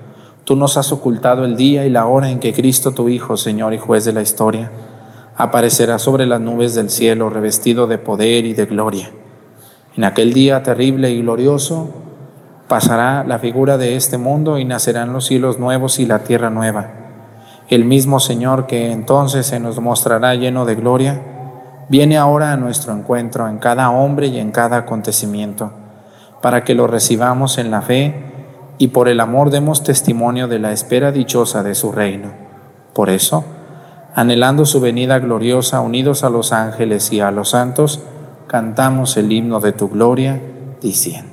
Tú 0.53 0.59
nos 0.59 0.77
has 0.77 0.93
ocultado 0.93 1.47
el 1.47 1.57
día 1.57 1.87
y 1.87 1.89
la 1.89 2.05
hora 2.05 2.29
en 2.29 2.39
que 2.39 2.53
Cristo, 2.53 2.93
tu 2.93 3.09
Hijo, 3.09 3.39
Señor 3.39 3.73
y 3.73 3.79
juez 3.79 4.05
de 4.05 4.13
la 4.13 4.21
historia, 4.21 4.71
aparecerá 5.35 5.99
sobre 5.99 6.27
las 6.27 6.43
nubes 6.43 6.75
del 6.75 6.91
cielo 6.91 7.31
revestido 7.31 7.87
de 7.87 7.97
poder 7.97 8.45
y 8.45 8.53
de 8.53 8.67
gloria. 8.67 9.11
En 9.97 10.05
aquel 10.05 10.35
día 10.35 10.63
terrible 10.63 11.11
y 11.11 11.23
glorioso 11.23 11.89
pasará 12.69 13.25
la 13.25 13.39
figura 13.39 13.79
de 13.79 13.97
este 13.97 14.19
mundo 14.19 14.59
y 14.59 14.67
nacerán 14.67 15.15
los 15.15 15.25
cielos 15.25 15.59
nuevos 15.59 15.99
y 15.99 16.05
la 16.05 16.19
tierra 16.19 16.51
nueva. 16.51 16.93
El 17.71 17.87
mismo 17.87 18.21
Señor 18.21 18.67
que 18.67 18.93
entonces 18.93 19.47
se 19.47 19.59
nos 19.59 19.81
mostrará 19.81 20.35
lleno 20.35 20.67
de 20.67 20.75
gloria, 20.75 21.23
viene 21.89 22.19
ahora 22.19 22.53
a 22.53 22.59
nuestro 22.59 22.93
encuentro 22.93 23.49
en 23.49 23.57
cada 23.57 23.89
hombre 23.89 24.27
y 24.27 24.39
en 24.39 24.53
cada 24.53 24.77
acontecimiento, 24.77 25.73
para 26.43 26.63
que 26.63 26.75
lo 26.75 26.87
recibamos 26.87 27.57
en 27.57 27.71
la 27.71 27.81
fe 27.81 28.32
y 28.79 28.89
por 28.89 29.09
el 29.09 29.21
amor 29.21 29.51
demos 29.51 29.83
testimonio 29.83 30.49
de 30.49 30.59
la 30.59 30.73
espera 30.73 31.13
dichosa 31.13 31.63
de 31.63 31.75
su 31.75 31.93
reino. 31.93 32.31
Por 32.93 33.11
eso, 33.11 33.45
anhelando 34.15 34.67
su 34.67 34.81
venida 34.81 35.19
gloriosa, 35.19 35.81
unidos 35.81 36.25
a 36.25 36.31
los 36.31 36.53
ángeles 36.53 37.13
y 37.13 37.21
a 37.21 37.31
los 37.31 37.51
santos, 37.51 38.03
cantamos 38.47 39.17
el 39.17 39.33
himno 39.33 39.61
de 39.61 39.73
tu 39.73 39.89
gloria, 39.89 40.41
diciendo. 40.81 41.32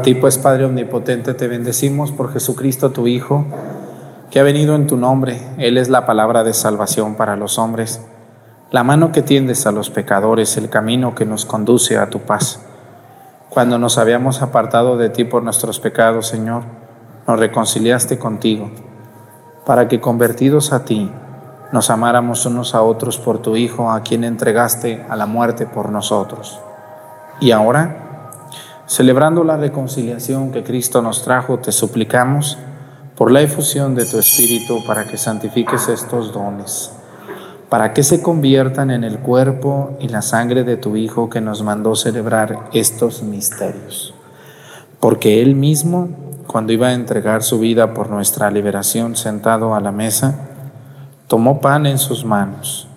A 0.00 0.02
ti 0.02 0.14
pues, 0.14 0.38
Padre 0.38 0.64
Omnipotente, 0.64 1.34
te 1.34 1.46
bendecimos 1.46 2.10
por 2.10 2.32
Jesucristo 2.32 2.88
tu 2.88 3.06
Hijo, 3.06 3.44
que 4.30 4.40
ha 4.40 4.42
venido 4.42 4.74
en 4.74 4.86
tu 4.86 4.96
nombre. 4.96 5.38
Él 5.58 5.76
es 5.76 5.90
la 5.90 6.06
palabra 6.06 6.42
de 6.42 6.54
salvación 6.54 7.16
para 7.16 7.36
los 7.36 7.58
hombres, 7.58 8.00
la 8.70 8.82
mano 8.82 9.12
que 9.12 9.20
tiendes 9.20 9.66
a 9.66 9.72
los 9.72 9.90
pecadores, 9.90 10.56
el 10.56 10.70
camino 10.70 11.14
que 11.14 11.26
nos 11.26 11.44
conduce 11.44 11.98
a 11.98 12.08
tu 12.08 12.20
paz. 12.20 12.62
Cuando 13.50 13.78
nos 13.78 13.98
habíamos 13.98 14.40
apartado 14.40 14.96
de 14.96 15.10
ti 15.10 15.24
por 15.24 15.42
nuestros 15.42 15.80
pecados, 15.80 16.28
Señor, 16.28 16.62
nos 17.28 17.38
reconciliaste 17.38 18.18
contigo, 18.18 18.70
para 19.66 19.86
que 19.86 20.00
convertidos 20.00 20.72
a 20.72 20.86
ti, 20.86 21.12
nos 21.72 21.90
amáramos 21.90 22.46
unos 22.46 22.74
a 22.74 22.80
otros 22.80 23.18
por 23.18 23.42
tu 23.42 23.54
Hijo, 23.54 23.90
a 23.90 24.00
quien 24.00 24.24
entregaste 24.24 25.04
a 25.10 25.14
la 25.16 25.26
muerte 25.26 25.66
por 25.66 25.90
nosotros. 25.90 26.58
Y 27.38 27.50
ahora, 27.50 27.99
Celebrando 28.90 29.44
la 29.44 29.56
reconciliación 29.56 30.50
que 30.50 30.64
Cristo 30.64 31.00
nos 31.00 31.22
trajo, 31.22 31.60
te 31.60 31.70
suplicamos 31.70 32.58
por 33.14 33.30
la 33.30 33.40
efusión 33.40 33.94
de 33.94 34.04
tu 34.04 34.18
Espíritu 34.18 34.84
para 34.84 35.04
que 35.04 35.16
santifiques 35.16 35.86
estos 35.86 36.32
dones, 36.32 36.90
para 37.68 37.92
que 37.92 38.02
se 38.02 38.20
conviertan 38.20 38.90
en 38.90 39.04
el 39.04 39.20
cuerpo 39.20 39.96
y 40.00 40.08
la 40.08 40.22
sangre 40.22 40.64
de 40.64 40.76
tu 40.76 40.96
Hijo 40.96 41.30
que 41.30 41.40
nos 41.40 41.62
mandó 41.62 41.94
celebrar 41.94 42.68
estos 42.72 43.22
misterios. 43.22 44.12
Porque 44.98 45.40
Él 45.40 45.54
mismo, 45.54 46.08
cuando 46.48 46.72
iba 46.72 46.88
a 46.88 46.94
entregar 46.94 47.44
su 47.44 47.60
vida 47.60 47.94
por 47.94 48.10
nuestra 48.10 48.50
liberación 48.50 49.14
sentado 49.14 49.76
a 49.76 49.80
la 49.80 49.92
mesa, 49.92 50.48
tomó 51.28 51.60
pan 51.60 51.86
en 51.86 51.98
sus 51.98 52.24
manos 52.24 52.88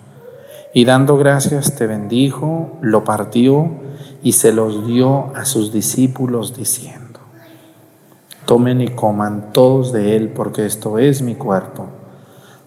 y 0.72 0.86
dando 0.86 1.16
gracias 1.16 1.76
te 1.76 1.86
bendijo, 1.86 2.78
lo 2.80 3.04
partió 3.04 3.83
y 4.24 4.32
se 4.32 4.52
los 4.52 4.86
dio 4.86 5.36
a 5.36 5.44
sus 5.44 5.70
discípulos 5.70 6.56
diciendo, 6.56 7.20
tomen 8.46 8.80
y 8.80 8.88
coman 8.88 9.52
todos 9.52 9.92
de 9.92 10.16
él 10.16 10.30
porque 10.30 10.64
esto 10.64 10.98
es 10.98 11.20
mi 11.20 11.34
cuerpo, 11.34 11.88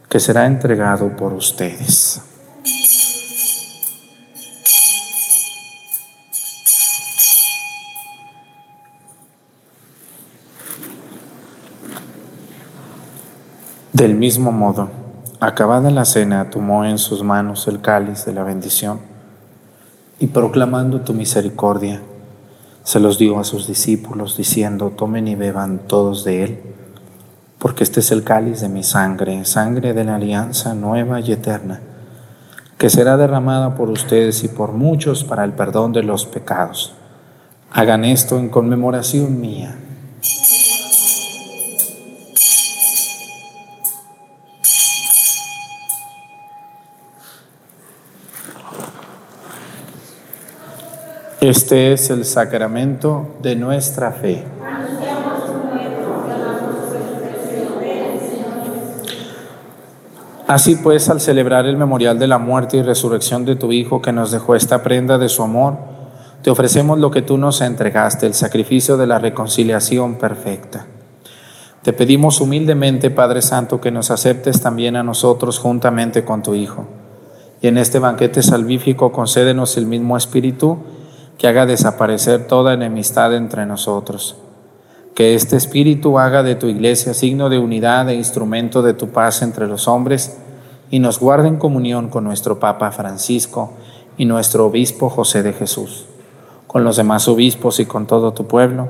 que 0.08 0.20
será 0.20 0.46
entregado 0.46 1.18
por 1.18 1.34
ustedes. 1.34 2.22
Del 13.94 14.14
mismo 14.14 14.52
modo, 14.52 14.92
acabada 15.40 15.90
la 15.90 16.06
cena, 16.06 16.52
tomó 16.52 16.86
en 16.86 17.00
sus 17.00 17.24
manos 17.24 17.68
el 17.68 17.82
cáliz 17.82 18.26
de 18.26 18.34
la 18.34 18.44
bendición 18.44 19.17
y 20.20 20.28
proclamando 20.28 21.02
tu 21.02 21.14
misericordia, 21.14 22.02
se 22.84 23.00
los 23.00 23.18
dio 23.18 23.40
a 23.40 23.44
sus 23.44 23.68
discípulos, 23.68 24.38
diciendo, 24.38 24.94
tomen 24.96 25.28
y 25.28 25.36
beban 25.36 25.80
todos 25.88 26.24
de 26.24 26.44
él, 26.44 26.60
porque 27.60 27.84
este 27.84 28.00
es 28.00 28.12
el 28.12 28.24
cáliz 28.24 28.62
de 28.62 28.70
mi 28.70 28.84
sangre, 28.84 29.44
sangre 29.46 29.94
de 29.94 30.04
la 30.04 30.16
alianza 30.16 30.74
nueva 30.74 31.20
y 31.20 31.32
eterna, 31.32 31.82
que 32.78 32.90
será 32.90 33.18
derramada 33.18 33.76
por 33.76 33.90
ustedes 33.90 34.44
y 34.44 34.48
por 34.48 34.72
muchos 34.72 35.24
para 35.24 35.44
el 35.44 35.54
perdón 35.54 35.94
de 35.94 36.04
los 36.04 36.26
pecados. 36.26 36.94
Hagan 37.72 38.06
esto 38.06 38.40
en 38.40 38.50
conmemoración 38.50 39.42
mía. 39.42 39.76
Este 51.42 51.94
es 51.94 52.10
el 52.10 52.26
sacramento 52.26 53.36
de 53.44 53.56
nuestra 53.56 54.12
fe. 54.12 54.44
Así 60.48 60.78
pues, 60.78 61.10
al 61.10 61.22
celebrar 61.22 61.68
el 61.68 61.78
memorial 61.78 62.18
de 62.18 62.26
la 62.26 62.40
muerte 62.40 62.78
y 62.78 62.82
resurrección 62.82 63.46
de 63.46 63.56
tu 63.56 63.72
Hijo 63.72 64.02
que 64.02 64.12
nos 64.12 64.32
dejó 64.32 64.56
esta 64.56 64.82
prenda 64.82 65.20
de 65.20 65.30
su 65.30 65.44
amor, 65.44 65.78
te 66.42 66.50
ofrecemos 66.50 66.98
lo 66.98 67.12
que 67.12 67.22
tú 67.22 67.38
nos 67.38 67.62
entregaste, 67.62 68.26
el 68.26 68.34
sacrificio 68.34 68.98
de 68.98 69.06
la 69.06 69.20
reconciliación 69.20 70.16
perfecta. 70.16 70.88
Te 71.84 71.94
pedimos 71.94 72.42
humildemente, 72.42 73.12
Padre 73.12 73.44
Santo, 73.44 73.80
que 73.80 73.92
nos 73.92 74.10
aceptes 74.10 74.60
también 74.60 74.96
a 74.96 75.04
nosotros 75.04 75.60
juntamente 75.60 76.26
con 76.26 76.42
tu 76.42 76.56
Hijo 76.56 76.88
Y 77.62 77.68
en 77.68 77.78
este 77.78 78.00
banquete 78.00 78.42
salvífico 78.42 79.12
concédenos 79.12 79.78
el 79.78 79.86
mismo 79.86 80.18
Espíritu 80.18 80.80
que 81.38 81.48
haga 81.48 81.66
desaparecer 81.66 82.48
toda 82.48 82.74
enemistad 82.74 83.36
entre 83.36 83.66
nosotros. 83.66 84.36
Que 85.14 85.36
este 85.36 85.56
Espíritu 85.56 86.20
haga 86.20 86.44
de 86.44 86.56
tu 86.56 86.68
iglesia 86.68 87.14
signo 87.14 87.50
de 87.50 87.60
unidad 87.60 88.10
e 88.10 88.16
instrumento 88.16 88.82
de 88.82 88.94
tu 88.94 89.10
paz 89.10 89.42
entre 89.42 89.68
los 89.68 89.88
hombres 89.88 90.38
y 90.90 91.00
nos 91.00 91.20
guarde 91.20 91.48
en 91.48 91.58
comunión 91.58 92.10
con 92.10 92.24
nuestro 92.24 92.60
Papa 92.60 92.92
Francisco 92.92 93.74
y 94.18 94.26
nuestro 94.26 94.68
Obispo 94.68 95.10
José 95.10 95.44
de 95.44 95.54
Jesús, 95.54 96.06
con 96.66 96.84
los 96.84 96.98
demás 96.98 97.28
obispos 97.28 97.80
y 97.80 97.86
con 97.86 98.08
todo 98.08 98.34
tu 98.34 98.48
pueblo. 98.48 98.90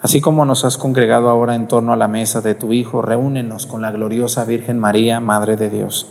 Así 0.00 0.20
como 0.20 0.44
nos 0.44 0.64
has 0.64 0.76
congregado 0.76 1.28
ahora 1.30 1.54
en 1.54 1.66
torno 1.66 1.92
a 1.92 1.96
la 1.96 2.08
mesa 2.08 2.40
de 2.40 2.54
tu 2.54 2.72
Hijo, 2.72 3.02
reúnenos 3.02 3.66
con 3.66 3.82
la 3.82 3.90
gloriosa 3.90 4.44
Virgen 4.44 4.78
María, 4.78 5.20
Madre 5.20 5.56
de 5.56 5.70
Dios, 5.70 6.08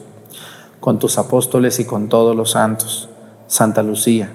con 0.80 1.00
tus 1.00 1.18
apóstoles 1.18 1.80
y 1.80 1.86
con 1.86 2.10
todos 2.10 2.36
los 2.36 2.52
santos, 2.52 3.10
Santa 3.48 3.84
Lucía, 3.84 4.32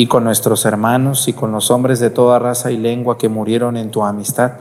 y 0.00 0.06
con 0.06 0.24
nuestros 0.24 0.64
hermanos 0.64 1.28
y 1.28 1.34
con 1.34 1.52
los 1.52 1.70
hombres 1.70 2.00
de 2.00 2.08
toda 2.08 2.38
raza 2.38 2.70
y 2.70 2.78
lengua 2.78 3.18
que 3.18 3.28
murieron 3.28 3.76
en 3.76 3.90
tu 3.90 4.02
amistad, 4.02 4.52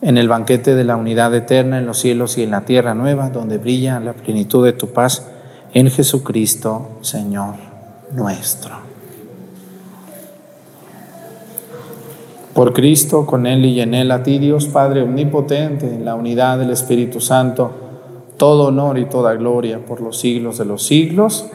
en 0.00 0.16
el 0.16 0.28
banquete 0.28 0.76
de 0.76 0.84
la 0.84 0.94
unidad 0.94 1.34
eterna 1.34 1.78
en 1.78 1.86
los 1.86 1.98
cielos 1.98 2.38
y 2.38 2.44
en 2.44 2.52
la 2.52 2.60
tierra 2.60 2.94
nueva, 2.94 3.30
donde 3.30 3.58
brilla 3.58 3.98
la 3.98 4.12
plenitud 4.12 4.64
de 4.64 4.74
tu 4.74 4.90
paz, 4.90 5.26
en 5.74 5.90
Jesucristo, 5.90 6.98
Señor 7.00 7.56
nuestro. 8.12 8.76
Por 12.54 12.74
Cristo, 12.74 13.26
con 13.26 13.48
Él 13.48 13.64
y 13.64 13.80
en 13.80 13.92
Él, 13.92 14.12
a 14.12 14.22
ti 14.22 14.38
Dios 14.38 14.66
Padre 14.66 15.02
Omnipotente, 15.02 15.92
en 15.92 16.04
la 16.04 16.14
unidad 16.14 16.60
del 16.60 16.70
Espíritu 16.70 17.20
Santo, 17.20 17.72
todo 18.36 18.68
honor 18.68 18.98
y 18.98 19.06
toda 19.06 19.34
gloria 19.34 19.80
por 19.84 20.00
los 20.00 20.20
siglos 20.20 20.58
de 20.58 20.64
los 20.64 20.84
siglos. 20.84 21.48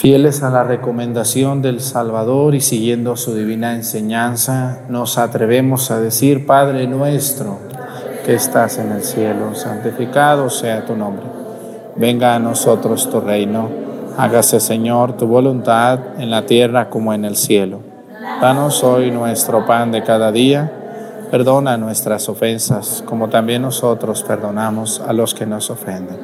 Fieles 0.00 0.42
a 0.42 0.48
la 0.48 0.64
recomendación 0.64 1.60
del 1.60 1.80
Salvador 1.82 2.54
y 2.54 2.62
siguiendo 2.62 3.16
su 3.16 3.34
divina 3.34 3.74
enseñanza, 3.74 4.78
nos 4.88 5.18
atrevemos 5.18 5.90
a 5.90 6.00
decir, 6.00 6.46
Padre 6.46 6.86
nuestro, 6.86 7.58
que 8.24 8.32
estás 8.32 8.78
en 8.78 8.92
el 8.92 9.04
cielo, 9.04 9.54
santificado 9.54 10.48
sea 10.48 10.86
tu 10.86 10.96
nombre. 10.96 11.26
Venga 11.96 12.34
a 12.34 12.38
nosotros 12.38 13.10
tu 13.10 13.20
reino. 13.20 13.68
Hágase, 14.16 14.58
Señor, 14.58 15.18
tu 15.18 15.26
voluntad 15.26 15.98
en 16.18 16.30
la 16.30 16.46
tierra 16.46 16.88
como 16.88 17.12
en 17.12 17.26
el 17.26 17.36
cielo. 17.36 17.80
Danos 18.40 18.82
hoy 18.82 19.10
nuestro 19.10 19.66
pan 19.66 19.92
de 19.92 20.02
cada 20.02 20.32
día. 20.32 20.72
Perdona 21.30 21.76
nuestras 21.76 22.26
ofensas, 22.30 23.04
como 23.04 23.28
también 23.28 23.60
nosotros 23.60 24.22
perdonamos 24.22 25.02
a 25.06 25.12
los 25.12 25.34
que 25.34 25.44
nos 25.44 25.68
ofenden. 25.68 26.16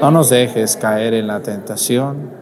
No 0.00 0.12
nos 0.12 0.30
dejes 0.30 0.76
caer 0.76 1.14
en 1.14 1.26
la 1.26 1.40
tentación 1.40 2.41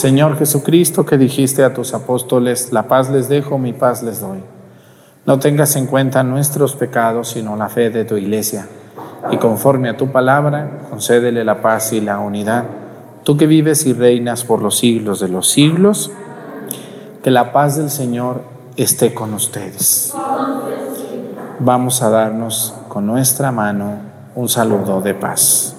Señor 0.00 0.38
Jesucristo, 0.38 1.04
que 1.04 1.18
dijiste 1.18 1.62
a 1.62 1.74
tus 1.74 1.92
apóstoles, 1.92 2.72
la 2.72 2.88
paz 2.88 3.10
les 3.10 3.28
dejo, 3.28 3.58
mi 3.58 3.74
paz 3.74 4.02
les 4.02 4.22
doy. 4.22 4.38
No 5.26 5.38
tengas 5.38 5.76
en 5.76 5.86
cuenta 5.86 6.22
nuestros 6.22 6.74
pecados, 6.74 7.28
sino 7.28 7.54
la 7.54 7.68
fe 7.68 7.90
de 7.90 8.06
tu 8.06 8.16
iglesia. 8.16 8.66
Y 9.30 9.36
conforme 9.36 9.90
a 9.90 9.98
tu 9.98 10.10
palabra, 10.10 10.86
concédele 10.88 11.44
la 11.44 11.60
paz 11.60 11.92
y 11.92 12.00
la 12.00 12.18
unidad. 12.18 12.64
Tú 13.24 13.36
que 13.36 13.46
vives 13.46 13.84
y 13.84 13.92
reinas 13.92 14.42
por 14.42 14.62
los 14.62 14.78
siglos 14.78 15.20
de 15.20 15.28
los 15.28 15.50
siglos, 15.50 16.10
que 17.22 17.30
la 17.30 17.52
paz 17.52 17.76
del 17.76 17.90
Señor 17.90 18.40
esté 18.78 19.12
con 19.12 19.34
ustedes. 19.34 20.14
Vamos 21.58 22.00
a 22.00 22.08
darnos 22.08 22.74
con 22.88 23.04
nuestra 23.04 23.52
mano 23.52 23.98
un 24.34 24.48
saludo 24.48 25.02
de 25.02 25.12
paz. 25.12 25.76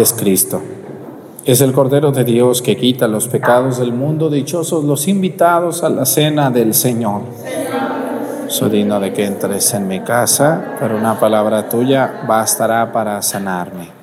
Es 0.00 0.14
Cristo. 0.14 0.62
Es 1.44 1.60
el 1.60 1.74
Cordero 1.74 2.10
de 2.10 2.24
Dios 2.24 2.62
que 2.62 2.74
quita 2.74 3.06
los 3.06 3.28
pecados 3.28 3.76
del 3.76 3.92
mundo. 3.92 4.30
Dichosos 4.30 4.82
los 4.82 5.06
invitados 5.08 5.84
a 5.84 5.90
la 5.90 6.06
cena 6.06 6.50
del 6.50 6.72
Señor. 6.72 7.20
Soy 8.46 8.70
digno 8.70 8.98
de 8.98 9.12
que 9.12 9.26
entres 9.26 9.74
en 9.74 9.86
mi 9.86 10.00
casa, 10.00 10.76
pero 10.80 10.96
una 10.96 11.20
palabra 11.20 11.68
tuya 11.68 12.22
bastará 12.26 12.90
para 12.90 13.20
sanarme. 13.20 14.00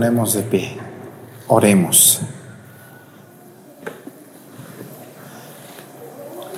Ponemos 0.00 0.32
de 0.32 0.42
pie. 0.42 0.78
Oremos. 1.46 2.22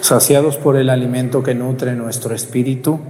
Saciados 0.01 0.59
por 0.59 0.76
el 0.76 0.88
alimento 0.88 1.43
que 1.43 1.53
nutre 1.53 1.97
nuestro 1.97 2.36
espíritu, 2.36 3.01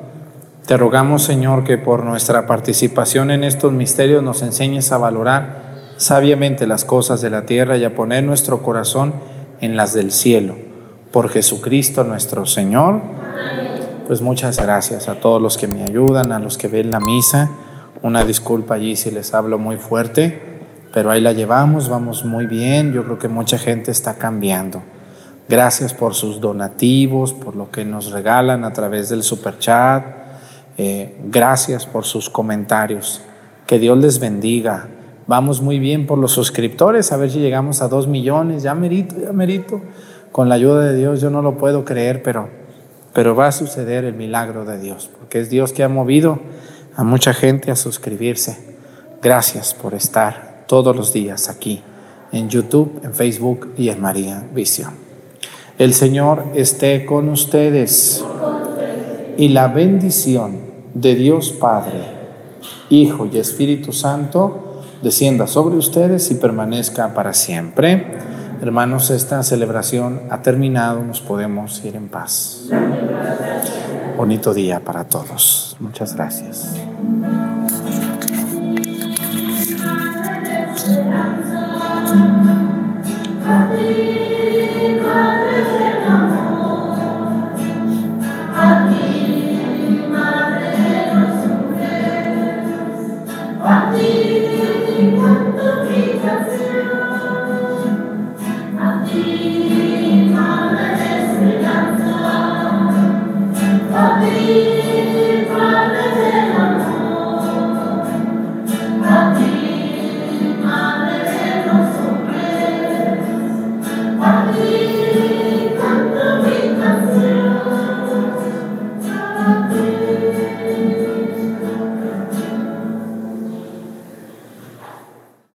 te 0.64 0.78
rogamos, 0.78 1.22
Señor, 1.22 1.64
que 1.64 1.76
por 1.76 2.07
nuestra 2.07 2.47
participación 2.47 3.30
en 3.30 3.45
estos 3.45 3.72
misterios 3.72 4.22
nos 4.22 4.41
enseñes 4.41 4.91
a 4.91 4.97
valorar 4.97 5.93
sabiamente 5.99 6.66
las 6.66 6.87
cosas 6.87 7.20
de 7.20 7.28
la 7.28 7.45
tierra 7.45 7.76
y 7.76 7.85
a 7.85 7.95
poner 7.95 8.24
nuestro 8.24 8.62
corazón 8.62 9.12
en 9.61 9.76
las 9.76 9.93
del 9.93 10.12
cielo. 10.12 10.57
Por 11.12 11.28
Jesucristo 11.28 12.05
nuestro 12.05 12.47
Señor. 12.47 13.03
Pues 14.07 14.22
muchas 14.22 14.57
gracias 14.57 15.11
a 15.11 15.16
todos 15.16 15.43
los 15.43 15.59
que 15.59 15.66
me 15.66 15.83
ayudan, 15.83 16.33
a 16.33 16.39
los 16.39 16.57
que 16.57 16.68
ven 16.68 16.91
la 16.91 17.01
misa. 17.01 17.51
Una 18.03 18.24
disculpa 18.24 18.74
allí 18.74 18.96
si 18.96 19.12
les 19.12 19.32
hablo 19.32 19.59
muy 19.59 19.76
fuerte, 19.76 20.40
pero 20.92 21.12
ahí 21.12 21.20
la 21.20 21.32
llevamos, 21.32 21.88
vamos 21.88 22.24
muy 22.24 22.46
bien. 22.46 22.92
Yo 22.92 23.05
creo 23.05 23.18
que 23.18 23.28
mucha 23.28 23.59
gente 23.59 23.92
está 23.92 24.14
cambiando. 24.14 24.82
Gracias 25.48 25.94
por 25.94 26.14
sus 26.14 26.40
donativos, 26.40 27.32
por 27.32 27.55
lo 27.55 27.70
que 27.70 27.84
nos 27.84 28.11
regalan 28.11 28.64
a 28.64 28.72
través 28.72 29.09
del 29.09 29.22
super 29.22 29.57
chat. 29.61 30.05
Eh, 30.78 31.16
gracias 31.28 31.86
por 31.86 32.05
sus 32.05 32.28
comentarios. 32.28 33.22
Que 33.68 33.78
Dios 33.78 33.96
les 33.98 34.18
bendiga. 34.18 34.88
Vamos 35.28 35.62
muy 35.62 35.78
bien 35.78 36.05
por 36.07 36.18
los 36.18 36.32
suscriptores, 36.32 37.12
a 37.12 37.16
ver 37.16 37.30
si 37.30 37.38
llegamos 37.38 37.82
a 37.82 37.88
dos 37.88 38.09
millones. 38.09 38.64
Ya 38.64 38.74
merito, 38.74 39.14
ya 39.20 39.32
merito. 39.32 39.80
Con 40.32 40.48
la 40.48 40.57
ayuda 40.57 40.86
de 40.86 40.96
Dios 40.96 41.20
yo 41.20 41.30
no 41.30 41.40
lo 41.40 41.57
puedo 41.57 41.84
creer, 41.84 42.24
pero, 42.24 42.48
pero 43.12 43.36
va 43.36 43.46
a 43.46 43.53
suceder 43.53 44.05
el 44.05 44.14
milagro 44.14 44.64
de 44.64 44.80
Dios, 44.80 45.09
porque 45.18 45.38
es 45.38 45.50
Dios 45.50 45.72
que 45.72 45.84
ha 45.84 45.88
movido 45.88 46.40
a 46.97 47.05
mucha 47.05 47.32
gente 47.32 47.70
a 47.70 47.76
suscribirse. 47.76 48.76
Gracias 49.22 49.74
por 49.74 49.95
estar 49.95 50.64
todos 50.66 50.95
los 50.95 51.12
días 51.12 51.49
aquí 51.49 51.82
en 52.32 52.49
YouTube, 52.49 53.01
en 53.05 53.14
Facebook 53.14 53.74
y 53.76 53.88
en 53.88 54.01
María 54.01 54.45
Visión. 54.55 54.95
El 55.78 55.95
Señor 55.95 56.45
esté 56.55 57.05
con 57.05 57.28
ustedes 57.28 58.24
y 59.36 59.49
la 59.49 59.68
bendición 59.68 60.61
de 60.95 61.14
Dios 61.14 61.53
Padre, 61.53 62.22
Hijo 62.90 63.26
y 63.26 63.38
Espíritu 63.38 63.93
Santo 63.93 64.82
descienda 65.03 65.47
sobre 65.47 65.76
ustedes 65.76 66.30
y 66.30 66.36
permanezca 66.36 67.12
para 67.14 67.34
siempre. 67.34 68.07
Hermanos, 68.62 69.11
esta 69.11 69.43
celebración 69.43 70.22
ha 70.30 70.43
terminado, 70.43 71.03
nos 71.03 71.20
podemos 71.20 71.84
ir 71.84 71.97
en 71.97 72.09
paz. 72.09 72.68
Bonito 74.23 74.55
día 74.55 74.79
para 74.79 75.03
todos. 75.03 75.77
Muchas 75.81 76.14
gracias. 76.14 76.77